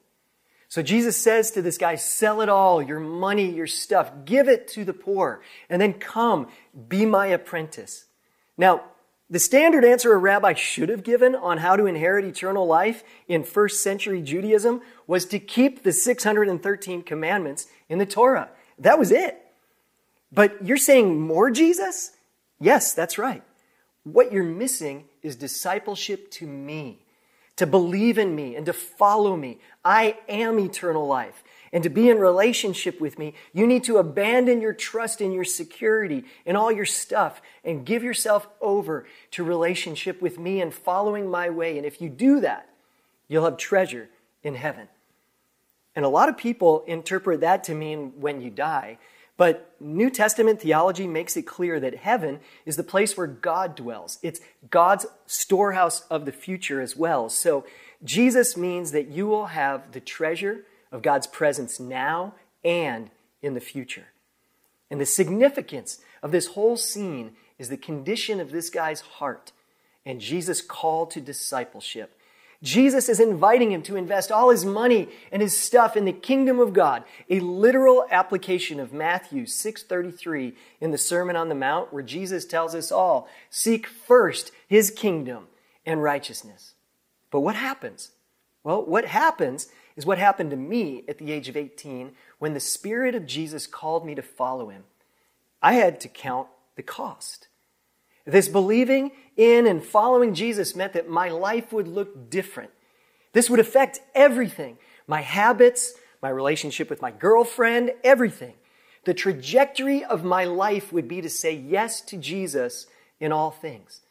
So 0.70 0.82
Jesus 0.82 1.18
says 1.18 1.52
to 1.52 1.62
this 1.62 1.78
guy, 1.78 1.96
sell 1.96 2.40
it 2.40 2.48
all, 2.48 2.82
your 2.82 3.02
money, 3.02 3.52
your 3.52 3.68
stuff, 3.68 4.14
give 4.24 4.48
it 4.48 4.66
to 4.70 4.86
the 4.86 4.94
poor, 4.94 5.42
and 5.70 5.82
then 5.82 5.92
come, 5.92 6.48
be 6.88 7.06
my 7.06 7.28
apprentice. 7.28 8.06
Now, 8.58 8.86
the 9.36 9.40
standard 9.40 9.84
answer 9.84 10.14
a 10.14 10.18
rabbi 10.18 10.54
should 10.54 10.88
have 10.88 11.04
given 11.04 11.36
on 11.36 11.58
how 11.58 11.76
to 11.76 11.88
inherit 11.88 12.24
eternal 12.24 12.66
life 12.66 13.04
in 13.28 13.44
first 13.44 13.84
century 13.84 14.22
Judaism 14.22 14.82
was 15.08 15.26
to 15.26 15.40
keep 15.40 15.84
the 15.84 15.92
613 15.92 17.04
commandments 17.04 17.68
in 17.90 17.98
the 17.98 18.06
Torah. 18.06 18.48
That 18.80 18.98
was 18.98 19.12
it. 19.12 19.38
But 20.32 20.66
you're 20.66 20.78
saying 20.78 21.20
more 21.20 21.52
Jesus? 21.52 22.14
Yes, 22.62 22.94
that's 22.94 23.18
right. 23.18 23.44
What 24.06 24.32
you're 24.32 24.42
missing 24.46 25.04
is 25.22 25.36
discipleship 25.36 26.32
to 26.32 26.48
me, 26.48 27.00
to 27.58 27.68
believe 27.68 28.18
in 28.18 28.38
me 28.38 28.56
and 28.56 28.66
to 28.68 28.72
follow 28.72 29.36
me. 29.36 29.60
I 29.84 30.18
am 30.30 30.62
eternal 30.62 31.08
life 31.08 31.44
and 31.72 31.84
to 31.84 31.90
be 31.90 32.10
in 32.10 32.20
relationship 32.20 33.02
with 33.02 33.20
me, 33.20 33.34
you 33.54 33.68
need 33.68 33.84
to 33.86 33.98
abandon 33.98 34.62
your 34.62 34.74
trust 34.74 35.22
in 35.22 35.32
your 35.32 35.44
security 35.44 36.24
and 36.46 36.56
all 36.56 36.72
your 36.72 36.86
stuff 36.86 37.42
and 37.64 37.86
give 37.86 38.04
yourself 38.04 38.48
over 38.62 39.06
to 39.32 39.44
relationship 39.44 40.22
with 40.22 40.40
me 40.40 40.62
and 40.62 40.74
following 40.74 41.30
my 41.30 41.50
way. 41.50 41.78
And 41.78 41.86
if 41.86 42.02
you 42.02 42.10
do 42.10 42.40
that, 42.42 42.70
you'll 43.28 43.46
have 43.46 43.58
treasure 43.58 44.10
in 44.44 44.56
heaven. 44.56 44.88
And 45.96 46.06
a 46.06 46.10
lot 46.10 46.30
of 46.30 46.38
people 46.38 46.84
interpret 46.88 47.42
that 47.42 47.64
to 47.66 47.74
mean 47.74 48.14
when 48.20 48.42
you 48.42 48.50
die. 48.50 48.98
But 49.38 49.76
New 49.80 50.10
Testament 50.10 50.62
theology 50.62 51.08
makes 51.08 51.36
it 51.36 51.44
clear 51.44 51.80
that 51.80 51.96
heaven 51.96 52.40
is 52.66 52.78
the 52.78 52.84
place 52.84 53.18
where 53.18 53.28
God 53.28 53.76
dwells. 53.76 54.18
It's 54.24 54.40
God's 54.70 55.06
storehouse 55.26 56.02
of 56.10 56.26
the 56.26 56.32
future 56.32 56.80
as 56.80 56.96
well. 56.96 57.30
So 57.30 57.66
Jesus 58.04 58.56
means 58.56 58.92
that 58.92 59.08
you 59.08 59.28
will 59.28 59.48
have 59.48 59.92
the 59.92 60.00
treasure 60.00 60.64
of 60.96 61.02
God's 61.02 61.28
presence 61.28 61.78
now 61.78 62.34
and 62.64 63.10
in 63.42 63.54
the 63.54 63.60
future. 63.60 64.08
And 64.90 65.02
the 65.02 65.06
significance 65.06 66.00
of 66.24 66.32
this 66.32 66.48
whole 66.48 66.78
scene 66.78 67.36
is 67.60 67.68
the 67.68 67.76
condition 67.76 68.40
of 68.40 68.52
this 68.52 68.70
guy's 68.70 69.02
heart 69.02 69.52
and 70.06 70.22
Jesus' 70.22 70.62
call 70.62 71.06
to 71.08 71.20
discipleship. 71.20 72.18
Jesus 72.64 73.10
is 73.10 73.20
inviting 73.20 73.74
him 73.74 73.82
to 73.84 73.98
invest 73.98 74.32
all 74.32 74.52
his 74.52 74.64
money 74.64 75.10
and 75.34 75.42
his 75.42 75.56
stuff 75.56 75.98
in 75.98 76.06
the 76.06 76.14
kingdom 76.14 76.62
of 76.62 76.72
God, 76.72 77.04
a 77.30 77.42
literal 77.42 78.06
application 78.10 78.80
of 78.80 78.94
Matthew 78.94 79.46
6:33 79.46 80.56
in 80.80 80.92
the 80.92 80.98
Sermon 80.98 81.36
on 81.36 81.50
the 81.50 81.56
Mount 81.56 81.92
where 81.92 82.04
Jesus 82.04 82.46
tells 82.46 82.74
us 82.74 82.90
all, 82.90 83.28
seek 83.50 83.86
first 83.86 84.54
his 84.66 84.92
kingdom 84.92 85.50
and 85.86 86.02
righteousness. 86.02 86.74
But 87.32 87.42
what 87.42 87.56
happens? 87.56 88.12
Well, 88.64 88.82
what 88.82 89.06
happens 89.06 89.68
is 89.96 90.06
what 90.06 90.18
happened 90.18 90.52
to 90.52 90.58
me 90.58 91.04
at 91.08 91.18
the 91.18 91.32
age 91.32 91.48
of 91.48 91.58
18 91.58 92.12
when 92.40 92.54
the 92.54 92.60
Spirit 92.60 93.16
of 93.16 93.26
Jesus 93.26 93.68
called 93.68 94.06
me 94.06 94.16
to 94.16 94.22
follow 94.22 94.70
him. 94.70 94.84
I 95.62 95.74
had 95.74 96.00
to 96.02 96.08
count 96.08 96.48
the 96.76 96.84
cost. 96.84 97.48
This 98.26 98.48
believing 98.48 99.12
in 99.38 99.68
and 99.68 99.84
following 99.84 100.34
Jesus 100.34 100.76
meant 100.76 100.94
that 100.94 101.10
my 101.10 101.30
life 101.30 101.72
would 101.72 101.88
look 101.88 102.30
different. 102.30 102.72
This 103.34 103.50
would 103.50 103.60
affect 103.60 104.00
everything 104.14 104.78
my 105.08 105.22
habits, 105.22 105.94
my 106.22 106.30
relationship 106.30 106.90
with 106.90 107.02
my 107.02 107.12
girlfriend, 107.12 107.92
everything. 108.04 108.56
The 109.06 109.14
trajectory 109.14 110.04
of 110.04 110.24
my 110.24 110.46
life 110.46 110.92
would 110.92 111.08
be 111.08 111.22
to 111.22 111.30
say 111.30 111.54
yes 111.54 112.02
to 112.02 112.18
Jesus 112.18 112.88
in 113.20 113.32
all 113.32 113.52
things. 113.52 114.02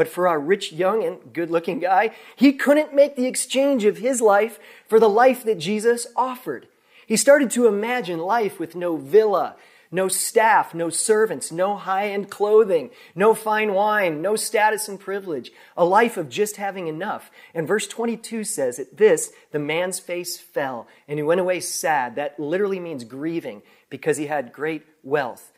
But 0.00 0.08
for 0.08 0.26
our 0.26 0.40
rich, 0.40 0.72
young, 0.72 1.04
and 1.04 1.18
good 1.30 1.50
looking 1.50 1.78
guy, 1.78 2.12
he 2.34 2.54
couldn't 2.54 2.94
make 2.94 3.16
the 3.16 3.26
exchange 3.26 3.84
of 3.84 3.98
his 3.98 4.22
life 4.22 4.58
for 4.86 4.98
the 4.98 5.10
life 5.10 5.44
that 5.44 5.58
Jesus 5.58 6.06
offered. 6.16 6.68
He 7.06 7.18
started 7.18 7.50
to 7.50 7.66
imagine 7.66 8.18
life 8.18 8.58
with 8.58 8.74
no 8.74 8.96
villa, 8.96 9.56
no 9.90 10.08
staff, 10.08 10.72
no 10.72 10.88
servants, 10.88 11.52
no 11.52 11.76
high 11.76 12.08
end 12.08 12.30
clothing, 12.30 12.88
no 13.14 13.34
fine 13.34 13.74
wine, 13.74 14.22
no 14.22 14.36
status 14.36 14.88
and 14.88 14.98
privilege, 14.98 15.52
a 15.76 15.84
life 15.84 16.16
of 16.16 16.30
just 16.30 16.56
having 16.56 16.88
enough. 16.88 17.30
And 17.52 17.68
verse 17.68 17.86
22 17.86 18.44
says, 18.44 18.78
At 18.78 18.96
this, 18.96 19.34
the 19.50 19.58
man's 19.58 20.00
face 20.00 20.38
fell, 20.38 20.88
and 21.08 21.18
he 21.18 21.22
went 21.22 21.42
away 21.42 21.60
sad. 21.60 22.14
That 22.14 22.40
literally 22.40 22.80
means 22.80 23.04
grieving 23.04 23.60
because 23.90 24.16
he 24.16 24.28
had 24.28 24.54
great 24.54 24.86
wealth. 25.02 25.52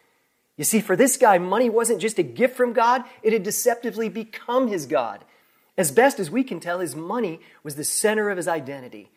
You 0.56 0.64
see, 0.64 0.80
for 0.80 0.96
this 0.96 1.16
guy, 1.16 1.38
money 1.38 1.70
wasn't 1.70 2.00
just 2.00 2.18
a 2.18 2.22
gift 2.22 2.56
from 2.56 2.72
God, 2.72 3.04
it 3.22 3.32
had 3.32 3.42
deceptively 3.42 4.08
become 4.08 4.68
his 4.68 4.86
God. 4.86 5.24
As 5.78 5.90
best 5.90 6.18
as 6.20 6.30
we 6.30 6.44
can 6.44 6.60
tell, 6.60 6.80
his 6.80 6.94
money 6.94 7.40
was 7.62 7.76
the 7.76 7.84
center 7.84 8.28
of 8.28 8.36
his 8.36 8.48
identity. 8.48 9.10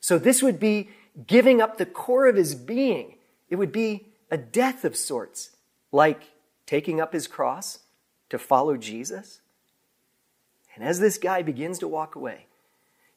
So 0.00 0.18
this 0.18 0.42
would 0.42 0.60
be 0.60 0.90
giving 1.26 1.60
up 1.62 1.78
the 1.78 1.86
core 1.86 2.26
of 2.26 2.36
his 2.36 2.54
being. 2.54 3.16
It 3.48 3.56
would 3.56 3.72
be 3.72 4.06
a 4.30 4.36
death 4.36 4.84
of 4.84 4.96
sorts, 4.96 5.56
like 5.90 6.30
taking 6.66 7.00
up 7.00 7.12
his 7.12 7.26
cross 7.26 7.80
to 8.28 8.38
follow 8.38 8.76
Jesus. 8.76 9.40
And 10.74 10.84
as 10.84 11.00
this 11.00 11.18
guy 11.18 11.42
begins 11.42 11.78
to 11.78 11.88
walk 11.88 12.14
away, 12.14 12.46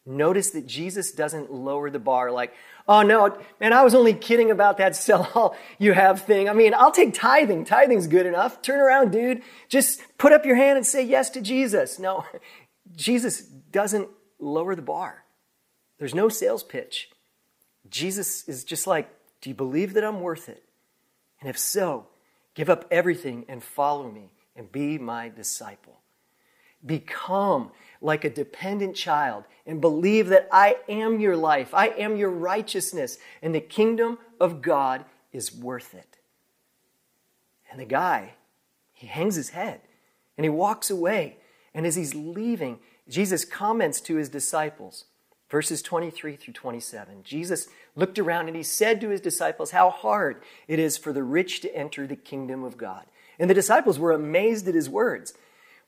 notice 0.05 0.51
that 0.51 0.67
Jesus 0.67 1.11
doesn't 1.11 1.51
lower 1.51 1.89
the 1.89 1.99
bar 1.99 2.31
like, 2.31 2.53
oh 2.87 3.01
no, 3.01 3.37
man, 3.59 3.73
I 3.73 3.83
was 3.83 3.95
only 3.95 4.13
kidding 4.13 4.51
about 4.51 4.77
that 4.77 4.95
sell 4.95 5.29
all 5.33 5.55
you 5.79 5.93
have 5.93 6.21
thing. 6.23 6.47
I 6.47 6.53
mean, 6.53 6.73
I'll 6.73 6.91
take 6.91 7.13
tithing. 7.13 7.65
Tithing's 7.65 8.07
good 8.07 8.25
enough. 8.25 8.61
Turn 8.61 8.79
around, 8.79 9.11
dude. 9.11 9.41
Just 9.67 10.01
put 10.17 10.31
up 10.31 10.45
your 10.45 10.55
hand 10.55 10.77
and 10.77 10.85
say 10.85 11.03
yes 11.03 11.29
to 11.31 11.41
Jesus. 11.41 11.97
No, 11.99 12.25
Jesus 12.95 13.41
doesn't 13.41 14.09
lower 14.39 14.75
the 14.75 14.81
bar. 14.81 15.23
There's 15.97 16.15
no 16.15 16.29
sales 16.29 16.63
pitch. 16.63 17.09
Jesus 17.89 18.47
is 18.47 18.63
just 18.63 18.87
like, 18.87 19.09
do 19.41 19.49
you 19.49 19.55
believe 19.55 19.93
that 19.93 20.03
I'm 20.03 20.21
worth 20.21 20.49
it? 20.49 20.63
And 21.39 21.49
if 21.49 21.57
so, 21.57 22.07
give 22.53 22.69
up 22.69 22.85
everything 22.91 23.45
and 23.47 23.63
follow 23.63 24.11
me 24.11 24.31
and 24.55 24.71
be 24.71 24.97
my 24.97 25.29
disciple. 25.29 25.99
Become 26.85 27.71
like 28.05 28.23
a 28.23 28.29
dependent 28.29 28.95
child 28.95 29.43
and 29.65 29.81
believe 29.81 30.27
that 30.27 30.47
I 30.51 30.77
am 30.87 31.19
your 31.19 31.35
life, 31.35 31.73
I 31.73 31.87
am 31.87 32.15
your 32.15 32.29
righteousness, 32.29 33.17
and 33.41 33.53
the 33.53 33.59
kingdom 33.59 34.19
of 34.39 34.61
God 34.61 35.05
is 35.33 35.53
worth 35.53 35.93
it. 35.95 36.17
And 37.69 37.79
the 37.79 37.85
guy, 37.85 38.35
he 38.93 39.07
hangs 39.07 39.35
his 39.35 39.49
head 39.49 39.81
and 40.37 40.45
he 40.45 40.49
walks 40.49 40.89
away. 40.89 41.37
And 41.73 41.85
as 41.85 41.95
he's 41.95 42.15
leaving, 42.15 42.79
Jesus 43.09 43.43
comments 43.43 43.99
to 44.01 44.15
his 44.15 44.29
disciples, 44.29 45.05
verses 45.49 45.81
23 45.81 46.35
through 46.35 46.53
27. 46.53 47.23
Jesus 47.23 47.67
looked 47.95 48.19
around 48.19 48.47
and 48.47 48.55
he 48.55 48.63
said 48.63 49.01
to 49.01 49.09
his 49.09 49.19
disciples 49.19 49.71
how 49.71 49.89
hard 49.89 50.41
it 50.67 50.77
is 50.77 50.97
for 50.97 51.11
the 51.11 51.23
rich 51.23 51.61
to 51.61 51.75
enter 51.75 52.05
the 52.05 52.15
kingdom 52.15 52.63
of 52.63 52.77
God. 52.77 53.05
And 53.39 53.49
the 53.49 53.55
disciples 53.55 53.99
were 53.99 54.11
amazed 54.11 54.67
at 54.67 54.75
his 54.75 54.89
words. 54.89 55.33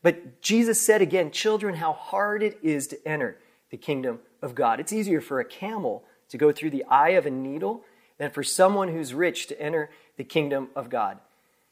But 0.07 0.41
Jesus 0.41 0.79
said 0.79 1.01
again, 1.01 1.31
children, 1.31 1.75
how 1.75 1.91
hard 1.91 2.41
it 2.41 2.59
is 2.63 2.87
to 2.87 2.97
enter 3.05 3.37
the 3.71 3.75
kingdom 3.75 4.19
of 4.41 4.55
God. 4.55 4.79
It's 4.79 4.93
easier 4.93 5.19
for 5.19 5.41
a 5.41 5.43
camel 5.43 6.05
to 6.29 6.37
go 6.37 6.53
through 6.53 6.69
the 6.69 6.85
eye 6.85 7.09
of 7.09 7.25
a 7.25 7.29
needle 7.29 7.83
than 8.17 8.31
for 8.31 8.41
someone 8.41 8.87
who's 8.87 9.13
rich 9.13 9.47
to 9.47 9.61
enter 9.61 9.89
the 10.15 10.23
kingdom 10.23 10.69
of 10.77 10.89
God. 10.89 11.19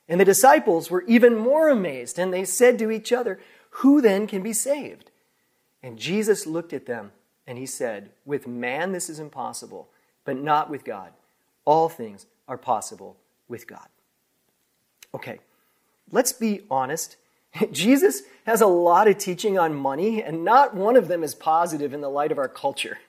And 0.10 0.20
the 0.20 0.26
disciples 0.26 0.92
were 0.92 1.04
even 1.04 1.38
more 1.38 1.70
amazed, 1.70 2.20
and 2.20 2.34
they 2.34 2.44
said 2.44 2.78
to 2.80 2.92
each 2.92 3.14
other, 3.14 3.40
Who 3.70 4.02
then 4.02 4.28
can 4.28 4.44
be 4.44 4.52
saved? 4.52 5.12
And 5.82 5.98
Jesus 5.98 6.46
looked 6.46 6.74
at 6.74 6.88
them 6.88 7.14
and 7.48 7.58
he 7.58 7.66
said, 7.66 8.10
With 8.26 8.48
man 8.48 8.92
this 8.92 9.10
is 9.10 9.18
impossible, 9.18 9.88
but 10.26 10.36
not 10.36 10.70
with 10.70 10.84
God. 10.84 11.14
All 11.64 11.88
things 11.88 12.26
are 12.50 12.58
possible 12.58 13.16
with 13.48 13.66
God. 13.66 13.88
Okay, 15.14 15.40
let's 16.12 16.34
be 16.34 16.64
honest. 16.70 17.16
Jesus 17.72 18.24
has 18.46 18.62
a 18.62 18.68
lot 18.68 19.08
of 19.08 19.18
teaching 19.18 19.58
on 19.58 19.74
money, 19.74 20.22
and 20.22 20.44
not 20.44 20.76
one 20.76 20.96
of 20.96 21.08
them 21.08 21.24
is 21.24 21.36
positive 21.36 21.94
in 21.94 22.02
the 22.02 22.10
light 22.10 22.32
of 22.32 22.38
our 22.38 22.50
culture. 22.50 23.00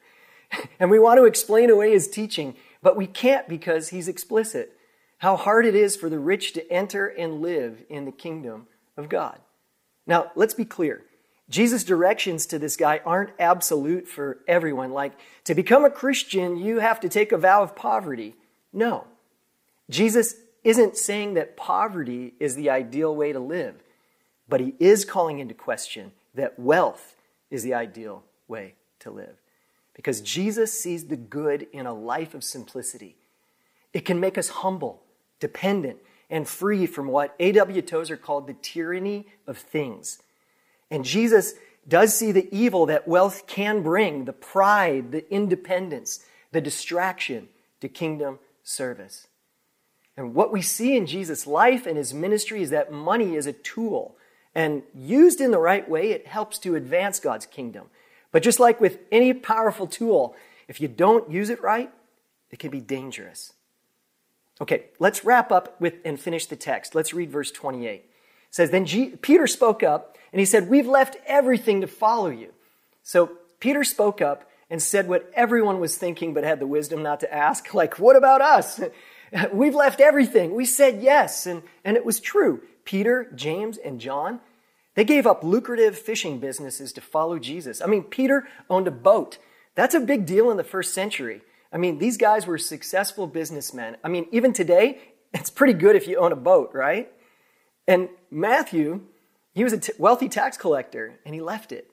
And 0.78 0.92
we 0.92 1.00
want 1.00 1.18
to 1.18 1.24
explain 1.24 1.70
away 1.70 1.90
his 1.90 2.06
teaching, 2.06 2.54
but 2.80 2.96
we 2.96 3.08
can't 3.08 3.48
because 3.48 3.88
he's 3.88 4.06
explicit. 4.06 4.78
How 5.18 5.36
hard 5.36 5.66
it 5.66 5.74
is 5.74 5.96
for 5.96 6.08
the 6.08 6.20
rich 6.20 6.52
to 6.52 6.72
enter 6.72 7.08
and 7.08 7.42
live 7.42 7.82
in 7.90 8.04
the 8.04 8.12
kingdom 8.12 8.68
of 8.96 9.08
God. 9.08 9.40
Now, 10.06 10.30
let's 10.36 10.54
be 10.54 10.64
clear. 10.64 11.02
Jesus' 11.50 11.82
directions 11.82 12.46
to 12.46 12.60
this 12.60 12.76
guy 12.76 13.00
aren't 13.04 13.30
absolute 13.40 14.06
for 14.06 14.38
everyone. 14.46 14.92
Like, 14.92 15.12
to 15.44 15.54
become 15.54 15.84
a 15.84 15.90
Christian, 15.90 16.56
you 16.56 16.78
have 16.78 17.00
to 17.00 17.08
take 17.08 17.32
a 17.32 17.38
vow 17.38 17.62
of 17.62 17.74
poverty. 17.74 18.36
No. 18.72 19.04
Jesus 19.90 20.36
isn't 20.62 20.96
saying 20.96 21.34
that 21.34 21.56
poverty 21.56 22.34
is 22.38 22.54
the 22.54 22.70
ideal 22.70 23.14
way 23.14 23.32
to 23.32 23.40
live, 23.40 23.74
but 24.48 24.60
he 24.60 24.74
is 24.78 25.04
calling 25.04 25.38
into 25.38 25.54
question 25.54 26.12
that 26.34 26.58
wealth 26.58 27.16
is 27.50 27.62
the 27.62 27.74
ideal 27.74 28.24
way 28.48 28.74
to 29.00 29.10
live. 29.10 29.36
Because 29.94 30.20
Jesus 30.20 30.78
sees 30.78 31.06
the 31.06 31.16
good 31.16 31.66
in 31.72 31.86
a 31.86 31.94
life 31.94 32.34
of 32.34 32.44
simplicity. 32.44 33.16
It 33.92 34.04
can 34.04 34.20
make 34.20 34.36
us 34.36 34.48
humble, 34.48 35.02
dependent, 35.40 35.98
and 36.28 36.46
free 36.46 36.86
from 36.86 37.08
what 37.08 37.34
A.W. 37.40 37.82
Tozer 37.82 38.16
called 38.16 38.46
the 38.46 38.54
tyranny 38.54 39.26
of 39.46 39.56
things. 39.56 40.20
And 40.90 41.04
Jesus 41.04 41.54
does 41.88 42.14
see 42.14 42.32
the 42.32 42.48
evil 42.54 42.86
that 42.86 43.08
wealth 43.08 43.46
can 43.46 43.82
bring 43.82 44.24
the 44.24 44.32
pride, 44.32 45.12
the 45.12 45.32
independence, 45.32 46.24
the 46.52 46.60
distraction 46.60 47.48
to 47.80 47.88
kingdom 47.88 48.38
service. 48.62 49.28
And 50.16 50.34
what 50.34 50.52
we 50.52 50.62
see 50.62 50.96
in 50.96 51.06
Jesus' 51.06 51.46
life 51.46 51.86
and 51.86 51.96
his 51.96 52.12
ministry 52.12 52.62
is 52.62 52.70
that 52.70 52.90
money 52.90 53.36
is 53.36 53.46
a 53.46 53.52
tool. 53.52 54.16
And 54.56 54.82
used 54.94 55.42
in 55.42 55.50
the 55.50 55.58
right 55.58 55.86
way, 55.86 56.12
it 56.12 56.26
helps 56.26 56.58
to 56.60 56.76
advance 56.76 57.20
God's 57.20 57.44
kingdom. 57.44 57.88
But 58.32 58.42
just 58.42 58.58
like 58.58 58.80
with 58.80 59.00
any 59.12 59.34
powerful 59.34 59.86
tool, 59.86 60.34
if 60.66 60.80
you 60.80 60.88
don't 60.88 61.30
use 61.30 61.50
it 61.50 61.62
right, 61.62 61.92
it 62.50 62.58
can 62.58 62.70
be 62.70 62.80
dangerous. 62.80 63.52
Okay, 64.58 64.84
let's 64.98 65.26
wrap 65.26 65.52
up 65.52 65.78
with 65.78 65.96
and 66.06 66.18
finish 66.18 66.46
the 66.46 66.56
text. 66.56 66.94
Let's 66.94 67.12
read 67.12 67.30
verse 67.30 67.50
28. 67.50 67.96
It 67.96 68.04
says, 68.50 68.70
Then 68.70 68.86
G- 68.86 69.10
Peter 69.20 69.46
spoke 69.46 69.82
up 69.82 70.16
and 70.32 70.40
he 70.40 70.46
said, 70.46 70.70
We've 70.70 70.86
left 70.86 71.18
everything 71.26 71.82
to 71.82 71.86
follow 71.86 72.30
you. 72.30 72.54
So 73.02 73.32
Peter 73.60 73.84
spoke 73.84 74.22
up 74.22 74.48
and 74.70 74.82
said 74.82 75.06
what 75.06 75.30
everyone 75.34 75.80
was 75.80 75.98
thinking 75.98 76.32
but 76.32 76.44
had 76.44 76.60
the 76.60 76.66
wisdom 76.66 77.02
not 77.02 77.20
to 77.20 77.32
ask. 77.32 77.68
Like, 77.74 77.98
what 77.98 78.16
about 78.16 78.40
us? 78.40 78.80
We've 79.52 79.74
left 79.74 80.00
everything. 80.00 80.54
We 80.54 80.64
said 80.64 81.02
yes. 81.02 81.44
And, 81.44 81.62
and 81.84 81.98
it 81.98 82.06
was 82.06 82.20
true. 82.20 82.62
Peter, 82.86 83.30
James, 83.34 83.76
and 83.76 84.00
John, 84.00 84.40
they 84.96 85.04
gave 85.04 85.26
up 85.26 85.44
lucrative 85.44 85.96
fishing 85.96 86.40
businesses 86.40 86.92
to 86.94 87.00
follow 87.00 87.38
Jesus. 87.38 87.80
I 87.80 87.86
mean, 87.86 88.02
Peter 88.02 88.48
owned 88.68 88.88
a 88.88 88.90
boat. 88.90 89.38
That's 89.74 89.94
a 89.94 90.00
big 90.00 90.26
deal 90.26 90.50
in 90.50 90.56
the 90.56 90.64
first 90.64 90.94
century. 90.94 91.42
I 91.72 91.76
mean, 91.76 91.98
these 91.98 92.16
guys 92.16 92.46
were 92.46 92.58
successful 92.58 93.26
businessmen. 93.26 93.98
I 94.02 94.08
mean, 94.08 94.26
even 94.32 94.52
today, 94.54 94.98
it's 95.34 95.50
pretty 95.50 95.74
good 95.74 95.96
if 95.96 96.08
you 96.08 96.16
own 96.16 96.32
a 96.32 96.36
boat, 96.36 96.70
right? 96.72 97.12
And 97.86 98.08
Matthew, 98.30 99.02
he 99.52 99.62
was 99.62 99.74
a 99.74 99.78
t- 99.78 99.92
wealthy 99.98 100.28
tax 100.28 100.56
collector 100.56 101.20
and 101.24 101.34
he 101.34 101.42
left 101.42 101.72
it. 101.72 101.90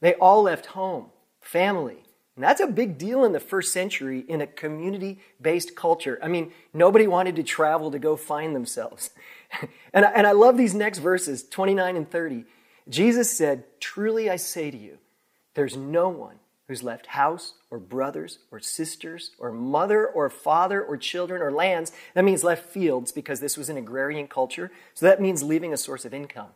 They 0.00 0.14
all 0.14 0.42
left 0.42 0.66
home, 0.66 1.10
family. 1.40 2.04
And 2.38 2.44
that's 2.44 2.60
a 2.60 2.68
big 2.68 2.98
deal 2.98 3.24
in 3.24 3.32
the 3.32 3.40
first 3.40 3.72
century 3.72 4.24
in 4.28 4.40
a 4.40 4.46
community 4.46 5.18
based 5.42 5.74
culture. 5.74 6.20
I 6.22 6.28
mean, 6.28 6.52
nobody 6.72 7.08
wanted 7.08 7.34
to 7.34 7.42
travel 7.42 7.90
to 7.90 7.98
go 7.98 8.14
find 8.14 8.54
themselves. 8.54 9.10
and, 9.92 10.04
I, 10.04 10.10
and 10.10 10.24
I 10.24 10.30
love 10.30 10.56
these 10.56 10.72
next 10.72 11.00
verses, 11.00 11.42
29 11.42 11.96
and 11.96 12.08
30. 12.08 12.44
Jesus 12.88 13.36
said, 13.36 13.64
Truly 13.80 14.30
I 14.30 14.36
say 14.36 14.70
to 14.70 14.76
you, 14.76 14.98
there's 15.54 15.76
no 15.76 16.08
one 16.10 16.36
who's 16.68 16.84
left 16.84 17.06
house 17.06 17.54
or 17.72 17.80
brothers 17.80 18.38
or 18.52 18.60
sisters 18.60 19.32
or 19.40 19.50
mother 19.50 20.06
or 20.06 20.30
father 20.30 20.80
or 20.80 20.96
children 20.96 21.42
or 21.42 21.50
lands. 21.50 21.90
That 22.14 22.24
means 22.24 22.44
left 22.44 22.68
fields 22.68 23.10
because 23.10 23.40
this 23.40 23.56
was 23.56 23.68
an 23.68 23.76
agrarian 23.76 24.28
culture. 24.28 24.70
So 24.94 25.06
that 25.06 25.20
means 25.20 25.42
leaving 25.42 25.72
a 25.72 25.76
source 25.76 26.04
of 26.04 26.14
income. 26.14 26.50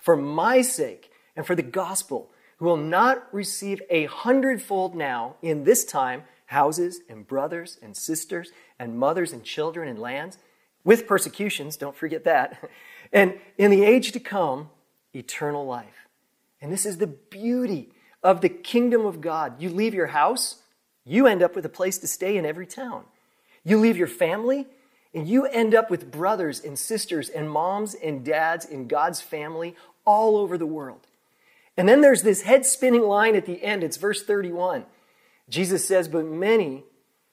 For 0.00 0.16
my 0.16 0.60
sake 0.60 1.12
and 1.36 1.46
for 1.46 1.54
the 1.54 1.62
gospel, 1.62 2.32
who 2.60 2.66
will 2.66 2.76
not 2.76 3.26
receive 3.32 3.82
a 3.88 4.04
hundredfold 4.04 4.94
now 4.94 5.34
in 5.40 5.64
this 5.64 5.82
time 5.82 6.22
houses 6.46 7.00
and 7.08 7.26
brothers 7.26 7.78
and 7.82 7.96
sisters 7.96 8.52
and 8.78 8.98
mothers 8.98 9.32
and 9.32 9.42
children 9.42 9.88
and 9.88 9.98
lands 9.98 10.36
with 10.84 11.06
persecutions, 11.06 11.76
don't 11.76 11.96
forget 11.96 12.24
that, 12.24 12.70
and 13.12 13.34
in 13.56 13.70
the 13.70 13.82
age 13.82 14.12
to 14.12 14.20
come, 14.20 14.68
eternal 15.14 15.66
life. 15.66 16.06
And 16.60 16.70
this 16.70 16.84
is 16.84 16.98
the 16.98 17.06
beauty 17.06 17.88
of 18.22 18.42
the 18.42 18.50
kingdom 18.50 19.06
of 19.06 19.22
God. 19.22 19.60
You 19.60 19.70
leave 19.70 19.94
your 19.94 20.08
house, 20.08 20.56
you 21.06 21.26
end 21.26 21.42
up 21.42 21.56
with 21.56 21.64
a 21.64 21.70
place 21.70 21.96
to 21.98 22.06
stay 22.06 22.36
in 22.36 22.44
every 22.44 22.66
town. 22.66 23.04
You 23.64 23.78
leave 23.78 23.96
your 23.96 24.06
family, 24.06 24.66
and 25.14 25.26
you 25.26 25.46
end 25.46 25.74
up 25.74 25.90
with 25.90 26.10
brothers 26.10 26.60
and 26.60 26.78
sisters 26.78 27.30
and 27.30 27.50
moms 27.50 27.94
and 27.94 28.22
dads 28.22 28.66
in 28.66 28.86
God's 28.86 29.22
family 29.22 29.74
all 30.04 30.36
over 30.36 30.58
the 30.58 30.66
world. 30.66 31.06
And 31.80 31.88
then 31.88 32.02
there's 32.02 32.20
this 32.20 32.42
head 32.42 32.66
spinning 32.66 33.04
line 33.04 33.34
at 33.34 33.46
the 33.46 33.64
end. 33.64 33.82
It's 33.82 33.96
verse 33.96 34.22
31. 34.22 34.84
Jesus 35.48 35.88
says, 35.88 36.08
But 36.08 36.26
many 36.26 36.84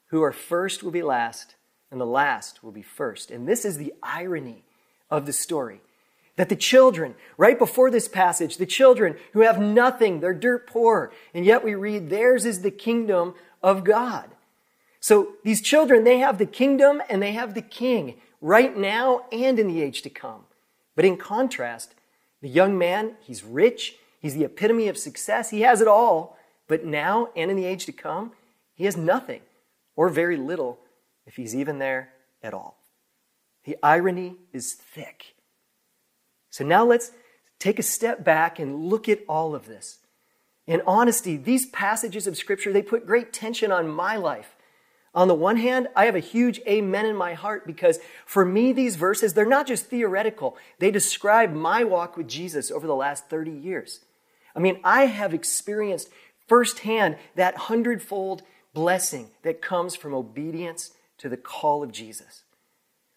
who 0.05 0.23
are 0.23 0.31
first 0.31 0.83
will 0.83 0.91
be 0.91 1.03
last, 1.03 1.55
and 1.91 1.99
the 1.99 2.05
last 2.05 2.63
will 2.63 2.71
be 2.71 2.81
first. 2.81 3.29
And 3.29 3.45
this 3.45 3.65
is 3.65 3.75
the 3.75 3.93
irony 4.01 4.63
of 5.11 5.25
the 5.25 5.33
story. 5.33 5.81
That 6.37 6.47
the 6.47 6.55
children, 6.55 7.15
right 7.37 7.59
before 7.59 7.91
this 7.91 8.07
passage, 8.07 8.55
the 8.55 8.65
children 8.65 9.17
who 9.33 9.41
have 9.41 9.59
nothing, 9.59 10.21
they're 10.21 10.33
dirt 10.33 10.65
poor, 10.65 11.11
and 11.33 11.43
yet 11.43 11.61
we 11.61 11.75
read, 11.75 12.09
theirs 12.09 12.45
is 12.45 12.61
the 12.61 12.71
kingdom 12.71 13.35
of 13.61 13.83
God. 13.83 14.29
So 15.01 15.33
these 15.43 15.61
children, 15.61 16.05
they 16.05 16.19
have 16.19 16.37
the 16.37 16.45
kingdom 16.45 17.01
and 17.09 17.21
they 17.21 17.33
have 17.33 17.53
the 17.53 17.61
king 17.61 18.15
right 18.39 18.77
now 18.77 19.25
and 19.29 19.59
in 19.59 19.67
the 19.67 19.81
age 19.81 20.03
to 20.03 20.09
come. 20.09 20.45
But 20.95 21.03
in 21.03 21.17
contrast, 21.17 21.95
the 22.41 22.47
young 22.47 22.77
man, 22.77 23.17
he's 23.19 23.43
rich, 23.43 23.97
he's 24.19 24.35
the 24.35 24.43
epitome 24.43 24.87
of 24.87 24.97
success, 24.97 25.49
he 25.49 25.61
has 25.61 25.81
it 25.81 25.87
all, 25.87 26.37
but 26.67 26.85
now 26.85 27.29
and 27.35 27.49
in 27.49 27.57
the 27.57 27.65
age 27.65 27.85
to 27.85 27.91
come, 27.91 28.31
he 28.73 28.85
has 28.85 28.97
nothing 28.97 29.41
or 29.95 30.09
very 30.09 30.37
little 30.37 30.79
if 31.25 31.35
he's 31.35 31.55
even 31.55 31.79
there 31.79 32.09
at 32.41 32.53
all. 32.53 32.77
The 33.65 33.77
irony 33.83 34.35
is 34.53 34.73
thick. 34.73 35.35
So 36.49 36.65
now 36.65 36.85
let's 36.85 37.11
take 37.59 37.79
a 37.79 37.83
step 37.83 38.23
back 38.23 38.59
and 38.59 38.85
look 38.85 39.09
at 39.09 39.19
all 39.27 39.53
of 39.55 39.65
this. 39.65 39.99
In 40.65 40.81
honesty, 40.85 41.37
these 41.37 41.65
passages 41.65 42.27
of 42.27 42.37
Scripture, 42.37 42.73
they 42.73 42.81
put 42.81 43.07
great 43.07 43.31
tension 43.33 43.71
on 43.71 43.87
my 43.87 44.15
life. 44.15 44.55
On 45.15 45.27
the 45.27 45.33
one 45.33 45.57
hand, 45.57 45.87
I 45.95 46.05
have 46.05 46.15
a 46.15 46.19
huge 46.19 46.59
amen 46.67 47.05
in 47.05 47.15
my 47.15 47.33
heart 47.33 47.65
because 47.65 47.99
for 48.25 48.45
me, 48.45 48.71
these 48.71 48.97
verses, 48.97 49.33
they're 49.33 49.45
not 49.45 49.65
just 49.65 49.85
theoretical. 49.87 50.57
They 50.79 50.91
describe 50.91 51.53
my 51.53 51.83
walk 51.83 52.17
with 52.17 52.27
Jesus 52.27 52.69
over 52.69 52.85
the 52.85 52.95
last 52.95 53.29
30 53.29 53.49
years. 53.49 54.01
I 54.57 54.59
mean, 54.59 54.79
I 54.83 55.05
have 55.05 55.35
experienced 55.35 56.09
firsthand 56.47 57.17
that 57.35 57.55
hundredfold 57.55 58.41
blessing 58.73 59.29
that 59.43 59.61
comes 59.61 59.95
from 59.95 60.15
obedience 60.15 60.91
to 61.19 61.29
the 61.29 61.37
call 61.37 61.83
of 61.83 61.91
Jesus. 61.91 62.41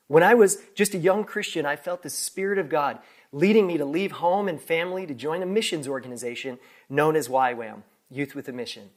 When 0.06 0.22
I 0.22 0.34
was 0.34 0.58
just 0.74 0.94
a 0.94 0.98
young 0.98 1.24
Christian, 1.24 1.64
I 1.64 1.76
felt 1.76 2.02
the 2.02 2.10
Spirit 2.10 2.58
of 2.58 2.68
God 2.68 2.98
leading 3.32 3.66
me 3.66 3.78
to 3.78 3.84
leave 3.84 4.12
home 4.12 4.48
and 4.48 4.60
family 4.60 5.06
to 5.06 5.14
join 5.14 5.42
a 5.42 5.46
missions 5.46 5.88
organization 5.88 6.58
known 6.90 7.16
as 7.16 7.28
YWAM, 7.28 7.84
Youth 8.10 8.34
with 8.34 8.48
a 8.48 8.52
Mission. 8.52 8.90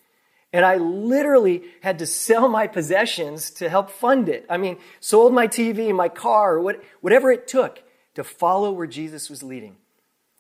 And 0.52 0.66
I 0.66 0.76
literally 0.78 1.64
had 1.82 1.98
to 2.00 2.06
sell 2.06 2.50
my 2.50 2.68
possessions 2.68 3.52
to 3.52 3.70
help 3.70 3.90
fund 3.90 4.28
it. 4.28 4.46
I 4.50 4.58
mean, 4.58 4.78
sold 5.00 5.34
my 5.34 5.48
TV, 5.48 5.96
my 5.96 6.10
car, 6.10 6.60
what, 6.60 6.84
whatever 7.00 7.32
it 7.32 7.48
took 7.48 7.82
to 8.16 8.24
follow 8.24 8.72
where 8.72 8.88
Jesus 8.88 9.30
was 9.30 9.44
leading. 9.44 9.78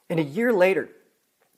And 0.09 0.19
a 0.19 0.23
year 0.23 0.51
later, 0.51 0.89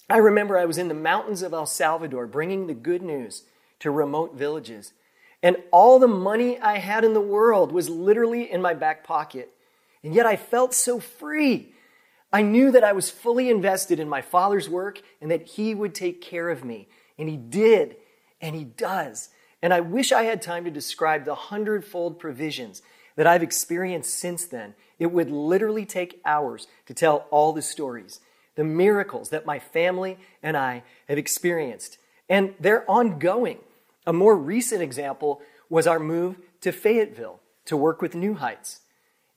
I 0.10 0.18
remember 0.18 0.58
I 0.58 0.65
was 0.65 0.78
in 0.78 0.88
the 0.88 0.94
mountains 0.94 1.41
of 1.41 1.54
El 1.54 1.65
Salvador 1.65 2.28
bringing 2.28 2.68
the 2.68 2.74
good 2.74 3.02
news 3.02 3.44
to 3.80 3.91
remote 3.91 4.36
villages. 4.36 4.94
And 5.41 5.58
all 5.72 6.00
the 6.00 6.08
money 6.08 6.60
I 6.60 6.78
had 6.78 7.04
in 7.04 7.13
the 7.13 7.22
world 7.22 7.72
was 7.72 7.89
literally 7.89 8.52
in 8.52 8.62
my 8.62 8.74
back 8.74 9.04
pocket. 9.04 9.52
And 10.04 10.13
yet 10.13 10.26
I 10.26 10.36
felt 10.36 10.74
so 10.74 11.00
free. 11.00 11.74
I 12.32 12.41
knew 12.41 12.72
that 12.72 12.84
I 12.84 12.94
was 12.94 13.10
fully 13.10 13.50
invested 13.50 14.00
in 14.00 14.10
my 14.10 14.22
Father's 14.22 14.70
work 14.70 15.02
and 15.22 15.32
that 15.32 15.48
He 15.48 15.74
would 15.74 15.96
take 15.96 16.22
care 16.22 16.50
of 16.50 16.63
me. 16.63 16.88
And 17.18 17.30
He 17.30 17.38
did, 17.38 17.96
and 18.41 18.56
He 18.56 18.63
does. 18.63 19.30
And 19.62 19.74
I 19.74 19.80
wish 19.80 20.12
I 20.12 20.24
had 20.24 20.41
time 20.41 20.65
to 20.65 20.72
describe 20.72 21.26
the 21.26 21.36
hundredfold 21.36 22.20
provisions 22.20 22.82
that 23.15 23.26
I've 23.26 23.44
experienced 23.44 24.20
since 24.20 24.46
then. 24.46 24.76
It 25.00 25.08
would 25.08 25.32
literally 25.32 25.86
take 25.86 26.22
hours 26.26 26.68
to 26.86 26.94
tell 26.94 27.26
all 27.32 27.54
the 27.54 27.62
stories, 27.62 28.20
the 28.56 28.63
miracles 28.63 29.30
that 29.30 29.46
my 29.46 29.60
family 29.60 30.18
and 30.41 30.56
I 30.58 30.84
have 31.08 31.18
experienced. 31.18 31.98
And 32.30 32.54
they're 32.60 32.89
ongoing. 32.89 33.60
A 34.08 34.13
more 34.13 34.36
recent 34.36 34.82
example 34.82 35.41
was 35.70 35.88
our 35.88 36.00
move 36.00 36.38
to 36.62 36.72
Fayetteville 36.72 37.39
to 37.65 37.78
work 37.78 38.02
with 38.02 38.15
New 38.15 38.36
Heights. 38.36 38.82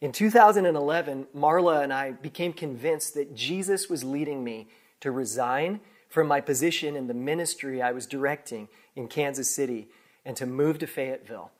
In 0.00 0.12
2011, 0.12 1.26
Marla 1.36 1.82
and 1.82 1.92
I 1.92 2.12
became 2.12 2.52
convinced 2.52 3.14
that 3.14 3.34
Jesus 3.34 3.88
was 3.88 4.04
leading 4.04 4.44
me 4.44 4.68
to 5.00 5.10
resign 5.10 5.80
from 6.08 6.28
my 6.28 6.40
position 6.40 6.96
in 6.96 7.06
the 7.06 7.14
ministry 7.14 7.82
I 7.82 7.92
was 7.92 8.06
directing 8.06 8.68
in 8.94 9.08
Kansas 9.08 9.52
City 9.52 9.88
and 10.24 10.36
to 10.36 10.46
move 10.46 10.78
to 10.78 10.86
Fayetteville. 10.86 11.50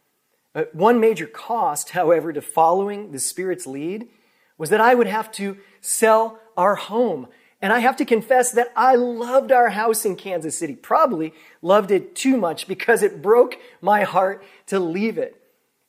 But 0.53 0.75
one 0.75 1.01
major 1.01 1.27
cost, 1.27 1.90
however, 1.90 2.33
to 2.33 2.40
following 2.40 3.12
the 3.12 3.18
Spirit's 3.18 3.66
lead 3.66 4.09
was 4.57 4.71
that 4.71 4.81
I 4.81 4.94
would 4.94 5.07
have 5.07 5.31
to 5.33 5.57
sell 5.81 6.38
our 6.57 6.75
home. 6.75 7.29
And 7.61 7.73
I 7.73 7.81
have 7.81 7.97
to 7.97 8.05
confess 8.05 8.53
that 8.53 8.73
I 8.77 8.94
loved 8.94 9.51
our 9.51 9.71
house 9.71 10.05
in 10.05 10.14
Kansas 10.14 10.57
City, 10.57 10.77
probably 10.77 11.35
loved 11.61 11.90
it 11.90 12.14
too 12.14 12.37
much 12.37 12.68
because 12.68 13.03
it 13.03 13.21
broke 13.21 13.59
my 13.81 14.05
heart 14.05 14.44
to 14.66 14.79
leave 14.79 15.18
it. 15.18 15.35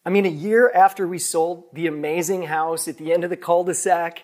I 0.06 0.10
mean, 0.10 0.26
a 0.26 0.30
year 0.30 0.72
after 0.72 1.08
we 1.08 1.20
sold 1.20 1.66
the 1.74 1.86
amazing 1.86 2.44
house 2.44 2.88
at 2.88 2.98
the 2.98 3.14
end 3.14 3.24
of 3.24 3.30
the 3.30 3.38
cul 3.38 3.64
de 3.64 3.76
sac, 3.76 4.24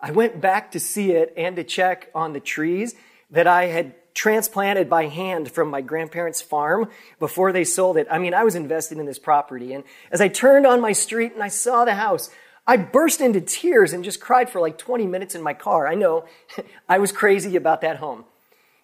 I 0.00 0.10
went 0.10 0.40
back 0.40 0.72
to 0.72 0.80
see 0.80 1.12
it 1.12 1.34
and 1.36 1.56
to 1.56 1.64
check 1.64 2.10
on 2.14 2.32
the 2.32 2.40
trees 2.40 2.94
that 3.30 3.46
I 3.46 3.66
had 3.66 3.94
transplanted 4.14 4.88
by 4.88 5.06
hand 5.06 5.50
from 5.50 5.68
my 5.68 5.82
grandparents' 5.82 6.40
farm 6.40 6.88
before 7.18 7.52
they 7.52 7.64
sold 7.64 7.98
it. 7.98 8.06
I 8.10 8.18
mean, 8.18 8.32
I 8.32 8.44
was 8.44 8.54
invested 8.54 8.96
in 8.96 9.04
this 9.04 9.18
property. 9.18 9.74
And 9.74 9.84
as 10.10 10.22
I 10.22 10.28
turned 10.28 10.66
on 10.66 10.80
my 10.80 10.92
street 10.92 11.34
and 11.34 11.42
I 11.42 11.48
saw 11.48 11.84
the 11.84 11.94
house, 11.94 12.30
I 12.66 12.76
burst 12.76 13.20
into 13.20 13.40
tears 13.40 13.92
and 13.92 14.02
just 14.02 14.20
cried 14.20 14.50
for 14.50 14.60
like 14.60 14.76
20 14.78 15.06
minutes 15.06 15.34
in 15.34 15.42
my 15.42 15.54
car. 15.54 15.86
I 15.86 15.94
know 15.94 16.24
I 16.88 16.98
was 16.98 17.12
crazy 17.12 17.56
about 17.56 17.80
that 17.82 17.98
home. 17.98 18.24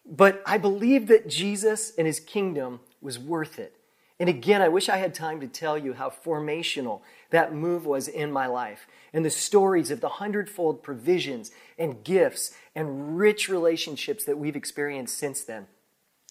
But 0.04 0.42
I 0.46 0.58
believed 0.58 1.08
that 1.08 1.28
Jesus 1.28 1.92
and 1.96 2.06
his 2.06 2.20
kingdom 2.20 2.80
was 3.00 3.18
worth 3.18 3.58
it. 3.58 3.76
And 4.18 4.28
again, 4.28 4.62
I 4.62 4.68
wish 4.68 4.88
I 4.88 4.98
had 4.98 5.14
time 5.14 5.40
to 5.40 5.48
tell 5.48 5.76
you 5.76 5.94
how 5.94 6.10
formational 6.10 7.00
that 7.30 7.54
move 7.54 7.86
was 7.86 8.06
in 8.06 8.30
my 8.30 8.46
life 8.46 8.86
and 9.12 9.24
the 9.24 9.30
stories 9.30 9.90
of 9.90 10.00
the 10.00 10.08
hundredfold 10.08 10.82
provisions 10.82 11.50
and 11.78 12.04
gifts 12.04 12.54
and 12.74 13.18
rich 13.18 13.48
relationships 13.48 14.24
that 14.24 14.38
we've 14.38 14.54
experienced 14.54 15.18
since 15.18 15.42
then. 15.42 15.66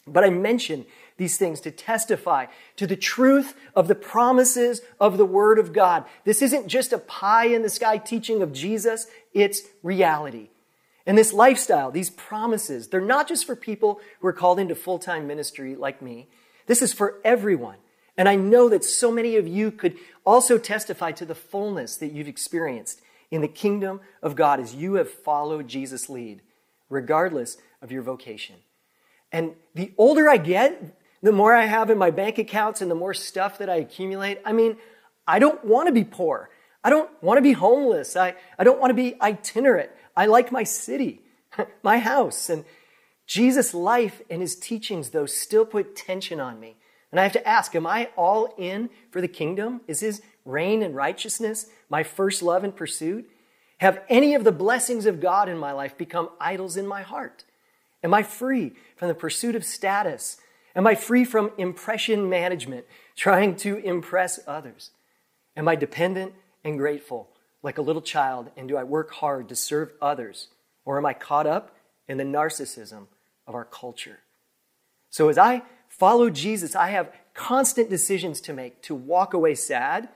But 0.08 0.24
I 0.24 0.30
mention 0.30 0.86
these 1.18 1.38
things 1.38 1.62
to 1.62 1.72
testify 1.72 2.48
to 2.78 2.88
the 2.88 2.96
truth 2.96 3.56
of 3.76 3.88
the 3.88 3.96
promises 3.96 4.82
of 5.00 5.18
the 5.18 5.26
Word 5.26 5.60
of 5.60 5.74
God. 5.74 6.06
This 6.24 6.42
isn't 6.42 6.68
just 6.68 6.94
a 6.94 6.98
pie 6.98 7.46
in 7.46 7.62
the 7.62 7.70
sky 7.70 7.98
teaching 7.98 8.42
of 8.42 8.54
Jesus, 8.54 9.08
it's 9.34 9.62
reality. 9.84 10.50
And 11.06 11.18
this 11.18 11.34
lifestyle, 11.34 11.92
these 11.92 12.10
promises, 12.10 12.88
they're 12.88 13.02
not 13.02 13.28
just 13.28 13.46
for 13.46 13.56
people 13.56 14.00
who 14.20 14.28
are 14.28 14.34
called 14.34 14.60
into 14.60 14.76
full 14.76 15.00
time 15.00 15.28
ministry 15.28 15.76
like 15.76 16.02
me. 16.02 16.28
This 16.68 16.82
is 16.82 16.94
for 16.94 17.20
everyone. 17.24 17.78
And 18.18 18.30
I 18.30 18.36
know 18.36 18.70
that 18.70 18.84
so 18.84 19.12
many 19.12 19.36
of 19.38 19.48
you 19.48 19.72
could 19.72 19.98
also 20.26 20.58
testify 20.58 21.12
to 21.14 21.26
the 21.26 21.36
fullness 21.36 21.96
that 21.98 22.12
you've 22.12 22.28
experienced 22.28 23.02
in 23.32 23.42
the 23.42 23.48
kingdom 23.48 24.02
of 24.22 24.36
God 24.36 24.60
as 24.60 24.76
you 24.76 24.96
have 24.96 25.10
followed 25.10 25.68
Jesus' 25.68 26.10
lead, 26.10 26.42
regardless 26.90 27.58
of 27.82 27.92
your 27.92 28.04
vocation. 28.04 28.58
And 29.32 29.54
the 29.74 29.94
older 29.98 30.30
I 30.30 30.38
get, 30.38 31.01
the 31.22 31.32
more 31.32 31.54
I 31.54 31.66
have 31.66 31.90
in 31.90 31.98
my 31.98 32.12
bank 32.12 32.38
accounts 32.38 32.82
and 32.82 32.90
the 32.90 32.96
more 32.96 33.14
stuff 33.14 33.58
that 33.60 33.70
I 33.70 33.76
accumulate. 33.76 34.40
I 34.46 34.54
mean, 34.54 34.78
I 35.28 35.40
don't 35.40 35.64
want 35.64 35.88
to 35.88 35.94
be 35.94 36.04
poor. 36.04 36.50
I 36.84 36.90
don't 36.90 37.10
want 37.22 37.38
to 37.38 37.42
be 37.42 37.54
homeless. 37.54 38.16
I, 38.16 38.36
I 38.58 38.64
don't 38.64 38.80
want 38.80 38.90
to 38.90 38.96
be 38.96 39.20
itinerant. 39.22 39.92
I 40.16 40.26
like 40.26 40.52
my 40.52 40.64
city, 40.64 41.22
my 41.84 42.00
house. 42.00 42.50
And 42.50 42.66
Jesus' 43.28 43.74
life 43.74 44.22
and 44.30 44.42
his 44.42 44.56
teachings, 44.56 45.12
though, 45.12 45.28
still 45.28 45.66
put 45.66 45.96
tension 45.96 46.40
on 46.40 46.60
me. 46.60 46.76
And 47.12 47.20
I 47.20 47.24
have 47.24 47.34
to 47.34 47.48
ask, 47.48 47.76
am 47.76 47.86
I 47.86 48.10
all 48.16 48.54
in 48.58 48.90
for 49.12 49.22
the 49.22 49.28
kingdom? 49.28 49.82
Is 49.88 50.00
his 50.00 50.22
reign 50.46 50.82
and 50.82 50.96
righteousness 50.96 51.68
my 51.90 52.04
first 52.04 52.42
love 52.42 52.64
and 52.64 52.76
pursuit? 52.76 53.30
Have 53.80 54.02
any 54.10 54.34
of 54.34 54.44
the 54.44 54.52
blessings 54.52 55.06
of 55.06 55.20
God 55.20 55.50
in 55.50 55.58
my 55.58 55.72
life 55.72 55.98
become 55.98 56.30
idols 56.40 56.78
in 56.78 56.88
my 56.88 57.02
heart? 57.02 57.44
Am 58.04 58.14
I 58.14 58.24
free 58.24 58.74
from 58.96 59.08
the 59.08 59.14
pursuit 59.14 59.56
of 59.56 59.66
status? 59.66 60.38
Am 60.76 60.88
I 60.88 60.96
free 60.96 61.26
from 61.26 61.52
impression 61.58 62.30
management, 62.30 62.86
trying 63.16 63.56
to 63.58 63.78
impress 63.78 64.40
others? 64.48 64.92
Am 65.56 65.68
I 65.68 65.76
dependent 65.76 66.34
and 66.64 66.78
grateful 66.78 67.30
like 67.62 67.78
a 67.78 67.82
little 67.82 68.02
child? 68.02 68.52
And 68.56 68.68
do 68.68 68.78
I 68.78 68.84
work 68.84 69.12
hard 69.12 69.50
to 69.50 69.56
serve 69.56 69.92
others? 70.02 70.48
Or 70.86 70.98
am 70.98 71.06
I 71.06 71.14
caught 71.14 71.46
up 71.46 71.76
in 72.08 72.18
the 72.18 72.24
narcissism 72.24 73.08
of 73.48 73.56
our 73.56 73.66
culture. 73.66 74.20
So 75.10 75.30
as 75.30 75.38
I 75.38 75.64
follow 75.88 76.30
Jesus, 76.30 76.76
I 76.76 76.90
have 76.90 77.12
constant 77.34 77.90
decisions 77.90 78.42
to 78.42 78.54
make 78.54 78.82
to 78.84 78.96
walk 78.96 79.34
away 79.34 79.56
sad 79.56 80.10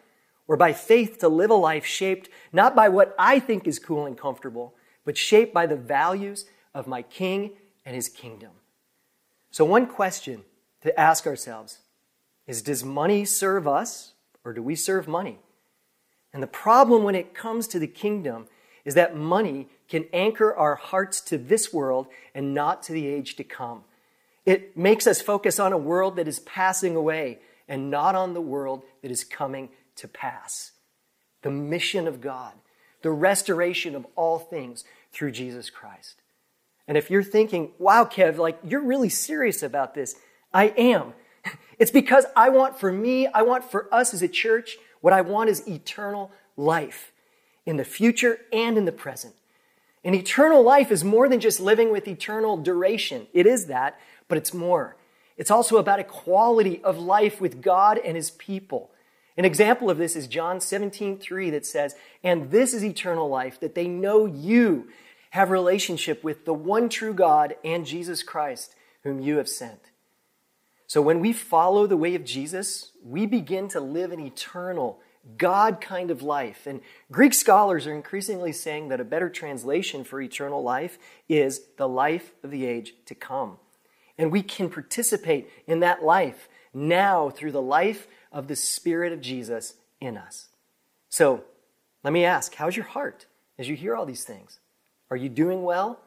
or 0.48 0.58
by 0.58 0.74
faith 0.74 1.18
to 1.20 1.30
live 1.30 1.50
a 1.50 1.56
life 1.56 1.86
shaped 1.86 2.30
not 2.54 2.76
by 2.76 2.90
what 2.90 3.16
I 3.18 3.40
think 3.40 3.68
is 3.68 3.80
cool 3.80 4.06
and 4.06 4.18
comfortable, 4.18 4.76
but 5.06 5.18
shaped 5.18 5.54
by 5.54 5.66
the 5.66 5.76
values 5.76 6.46
of 6.74 6.88
my 6.88 7.02
King 7.02 7.52
and 7.86 7.96
his 7.96 8.10
kingdom. 8.10 8.52
So, 9.56 9.64
one 9.64 9.88
question 9.88 10.44
to 10.82 11.00
ask 11.00 11.26
ourselves 11.26 11.80
is 12.46 12.62
Does 12.62 12.84
money 12.84 13.24
serve 13.24 13.70
us 13.70 14.12
or 14.44 14.52
do 14.52 14.62
we 14.62 14.76
serve 14.76 15.08
money? 15.08 15.40
And 16.34 16.44
the 16.44 16.48
problem 16.48 17.04
when 17.04 17.16
it 17.16 17.34
comes 17.34 17.66
to 17.70 17.80
the 17.80 17.88
kingdom 17.88 18.48
is 18.84 18.96
that 18.96 19.16
money 19.16 19.70
can 19.88 20.08
anchor 20.12 20.54
our 20.54 20.76
hearts 20.76 21.22
to 21.22 21.38
this 21.38 21.72
world 21.72 22.08
and 22.34 22.54
not 22.54 22.84
to 22.84 22.92
the 22.92 23.08
age 23.08 23.38
to 23.38 23.46
come. 23.46 23.86
It 24.46 24.76
makes 24.76 25.08
us 25.08 25.22
focus 25.22 25.58
on 25.58 25.72
a 25.72 25.78
world 25.78 26.18
that 26.18 26.28
is 26.28 26.40
passing 26.40 26.98
away 26.98 27.40
and 27.66 27.90
not 27.90 28.14
on 28.14 28.34
the 28.34 28.42
world 28.42 28.84
that 29.04 29.10
is 29.10 29.24
coming 29.24 29.70
to 29.96 30.10
pass. 30.10 30.74
The 31.44 31.52
mission 31.52 32.10
of 32.10 32.20
God, 32.20 32.52
the 33.04 33.12
restoration 33.12 33.96
of 33.96 34.06
all 34.18 34.38
things 34.38 34.84
through 35.14 35.32
Jesus 35.32 35.70
Christ. 35.70 36.22
And 36.88 36.98
if 36.98 37.10
you're 37.10 37.24
thinking, 37.24 37.72
wow, 37.80 38.06
Kev, 38.06 38.38
like 38.38 38.60
you're 38.64 38.84
really 38.84 39.10
serious 39.10 39.64
about 39.64 39.94
this, 39.94 40.16
I 40.54 40.66
am. 40.78 41.14
It's 41.78 41.92
because 41.92 42.26
I 42.38 42.48
want 42.50 42.80
for 42.80 42.90
me, 42.90 43.28
I 43.28 43.42
want 43.42 43.70
for 43.70 43.94
us 43.94 44.14
as 44.14 44.22
a 44.22 44.30
church, 44.30 44.78
what 45.02 45.12
I 45.12 45.20
want 45.20 45.50
is 45.50 45.68
eternal 45.68 46.32
life 46.56 47.12
in 47.66 47.76
the 47.76 47.84
future 47.84 48.40
and 48.54 48.78
in 48.78 48.86
the 48.86 48.94
present. 48.94 49.34
And 50.06 50.16
eternal 50.16 50.64
life 50.64 50.90
is 50.90 51.04
more 51.04 51.28
than 51.28 51.42
just 51.42 51.60
living 51.60 51.92
with 51.92 52.08
eternal 52.08 52.56
duration. 52.56 53.28
It 53.34 53.46
is 53.46 53.66
that, 53.66 54.00
but 54.30 54.38
it's 54.38 54.54
more. 54.54 54.96
It's 55.36 55.52
also 55.52 55.78
about 55.78 56.00
a 56.00 56.04
quality 56.04 56.82
of 56.84 56.98
life 56.98 57.42
with 57.42 57.62
God 57.62 57.98
and 57.98 58.16
his 58.16 58.32
people. 58.32 58.92
An 59.38 59.44
example 59.44 59.90
of 59.90 59.98
this 59.98 60.16
is 60.16 60.28
John 60.28 60.62
17, 60.62 61.18
3 61.18 61.50
that 61.50 61.66
says, 61.66 61.96
And 62.24 62.52
this 62.52 62.74
is 62.74 62.86
eternal 62.86 63.28
life, 63.28 63.60
that 63.60 63.76
they 63.76 63.88
know 63.88 64.26
you 64.26 64.88
have 65.36 65.52
relationship 65.52 66.24
with 66.24 66.46
the 66.46 66.54
one 66.54 66.88
true 66.88 67.14
God 67.14 67.58
and 67.66 67.86
Jesus 67.86 68.24
Christ, 68.24 68.74
whom 69.04 69.20
you 69.20 69.36
have 69.36 69.50
sent. 69.50 69.92
So 70.88 71.02
when 71.02 71.20
we 71.20 71.34
follow 71.34 71.88
the 71.88 71.98
way 71.98 72.16
of 72.16 72.24
Jesus, 72.24 72.94
we 73.04 73.26
begin 73.26 73.68
to 73.70 73.82
live 73.82 74.14
an 74.14 74.22
eternal, 74.22 75.02
God 75.38 75.82
kind 75.82 76.10
of 76.10 76.22
life. 76.22 76.66
And 76.66 76.80
Greek 77.12 77.34
scholars 77.34 77.86
are 77.86 77.94
increasingly 77.94 78.54
saying 78.54 78.88
that 78.88 79.02
a 79.02 79.04
better 79.04 79.30
translation 79.30 80.06
for 80.06 80.22
eternal 80.22 80.64
life 80.64 80.98
is 81.28 81.64
the 81.76 81.90
life 81.90 82.32
of 82.42 82.50
the 82.50 82.66
age 82.66 82.94
to 83.08 83.14
come. 83.14 83.58
And 84.18 84.32
we 84.32 84.42
can 84.42 84.70
participate 84.70 85.50
in 85.68 85.82
that 85.82 86.02
life 86.02 86.48
now 86.74 87.30
through 87.30 87.52
the 87.52 87.62
life 87.62 88.08
of 88.32 88.48
the 88.48 88.56
Spirit 88.56 89.12
of 89.12 89.20
Jesus 89.20 89.74
in 90.00 90.16
us. 90.16 90.48
So 91.10 91.44
let 92.06 92.14
me 92.14 92.24
ask 92.24 92.56
how's 92.56 92.78
your 92.78 92.86
heart 92.86 93.26
as 93.60 93.68
you 93.68 93.76
hear 93.76 93.98
all 93.98 94.06
these 94.06 94.24
things? 94.24 94.60
Are 95.10 95.18
you 95.18 95.30
doing 95.30 95.64
well? 95.64 96.00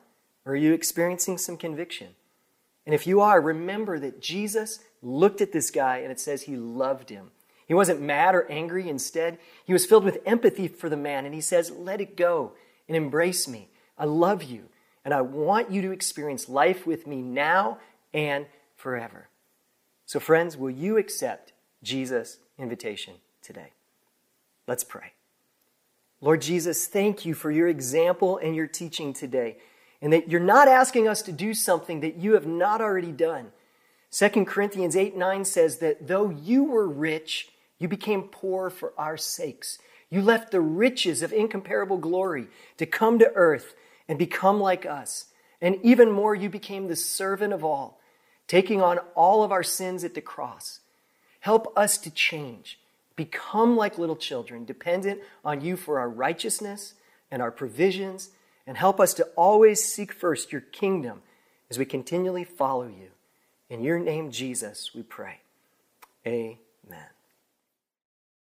Or 0.44 0.52
are 0.52 0.56
you 0.56 0.72
experiencing 0.72 1.38
some 1.38 1.56
conviction? 1.56 2.08
And 2.86 2.94
if 2.94 3.06
you 3.06 3.20
are, 3.20 3.40
remember 3.40 3.98
that 3.98 4.20
Jesus 4.20 4.80
looked 5.02 5.40
at 5.40 5.52
this 5.52 5.70
guy 5.70 5.98
and 5.98 6.10
it 6.10 6.18
says 6.18 6.42
he 6.42 6.56
loved 6.56 7.10
him. 7.10 7.30
He 7.66 7.74
wasn't 7.74 8.00
mad 8.00 8.34
or 8.34 8.50
angry. 8.50 8.88
Instead, 8.88 9.38
he 9.66 9.74
was 9.74 9.84
filled 9.84 10.04
with 10.04 10.22
empathy 10.24 10.68
for 10.68 10.88
the 10.88 10.96
man. 10.96 11.26
And 11.26 11.34
he 11.34 11.42
says, 11.42 11.70
Let 11.70 12.00
it 12.00 12.16
go 12.16 12.52
and 12.88 12.96
embrace 12.96 13.46
me. 13.46 13.68
I 13.98 14.06
love 14.06 14.42
you. 14.42 14.70
And 15.04 15.12
I 15.12 15.20
want 15.20 15.70
you 15.70 15.82
to 15.82 15.92
experience 15.92 16.48
life 16.48 16.86
with 16.86 17.06
me 17.06 17.20
now 17.20 17.78
and 18.14 18.46
forever. 18.74 19.28
So, 20.06 20.18
friends, 20.18 20.56
will 20.56 20.70
you 20.70 20.96
accept 20.96 21.52
Jesus' 21.82 22.38
invitation 22.58 23.14
today? 23.42 23.72
Let's 24.66 24.84
pray. 24.84 25.12
Lord 26.20 26.42
Jesus, 26.42 26.86
thank 26.86 27.24
you 27.24 27.34
for 27.34 27.50
your 27.50 27.68
example 27.68 28.38
and 28.38 28.56
your 28.56 28.66
teaching 28.66 29.12
today, 29.12 29.56
and 30.02 30.12
that 30.12 30.28
you're 30.28 30.40
not 30.40 30.66
asking 30.66 31.06
us 31.06 31.22
to 31.22 31.32
do 31.32 31.54
something 31.54 32.00
that 32.00 32.16
you 32.16 32.34
have 32.34 32.46
not 32.46 32.80
already 32.80 33.12
done. 33.12 33.52
2 34.10 34.44
Corinthians 34.44 34.96
8 34.96 35.16
9 35.16 35.44
says 35.44 35.78
that 35.78 36.08
though 36.08 36.30
you 36.30 36.64
were 36.64 36.88
rich, 36.88 37.50
you 37.78 37.86
became 37.86 38.22
poor 38.22 38.70
for 38.70 38.92
our 38.98 39.16
sakes. 39.16 39.78
You 40.10 40.22
left 40.22 40.50
the 40.50 40.60
riches 40.60 41.22
of 41.22 41.32
incomparable 41.32 41.98
glory 41.98 42.48
to 42.78 42.86
come 42.86 43.18
to 43.18 43.30
earth 43.34 43.74
and 44.08 44.18
become 44.18 44.58
like 44.58 44.86
us. 44.86 45.26
And 45.60 45.76
even 45.82 46.10
more, 46.10 46.34
you 46.34 46.48
became 46.48 46.88
the 46.88 46.96
servant 46.96 47.52
of 47.52 47.64
all, 47.64 48.00
taking 48.46 48.80
on 48.80 48.98
all 49.14 49.44
of 49.44 49.52
our 49.52 49.62
sins 49.62 50.02
at 50.04 50.14
the 50.14 50.20
cross. 50.20 50.80
Help 51.40 51.72
us 51.76 51.98
to 51.98 52.10
change 52.10 52.78
become 53.18 53.76
like 53.76 53.98
little 53.98 54.16
children, 54.16 54.64
dependent 54.64 55.20
on 55.44 55.60
you 55.60 55.76
for 55.76 55.98
our 55.98 56.08
righteousness 56.08 56.94
and 57.30 57.42
our 57.42 57.50
provisions, 57.50 58.30
and 58.66 58.78
help 58.78 59.00
us 59.00 59.12
to 59.14 59.24
always 59.36 59.84
seek 59.84 60.12
first 60.12 60.52
your 60.52 60.60
kingdom 60.62 61.20
as 61.68 61.78
we 61.78 61.84
continually 61.84 62.44
follow 62.44 62.86
you. 62.86 63.08
In 63.68 63.82
your 63.82 63.98
name, 63.98 64.30
Jesus, 64.30 64.94
we 64.94 65.02
pray. 65.02 65.40
Amen. 66.26 67.17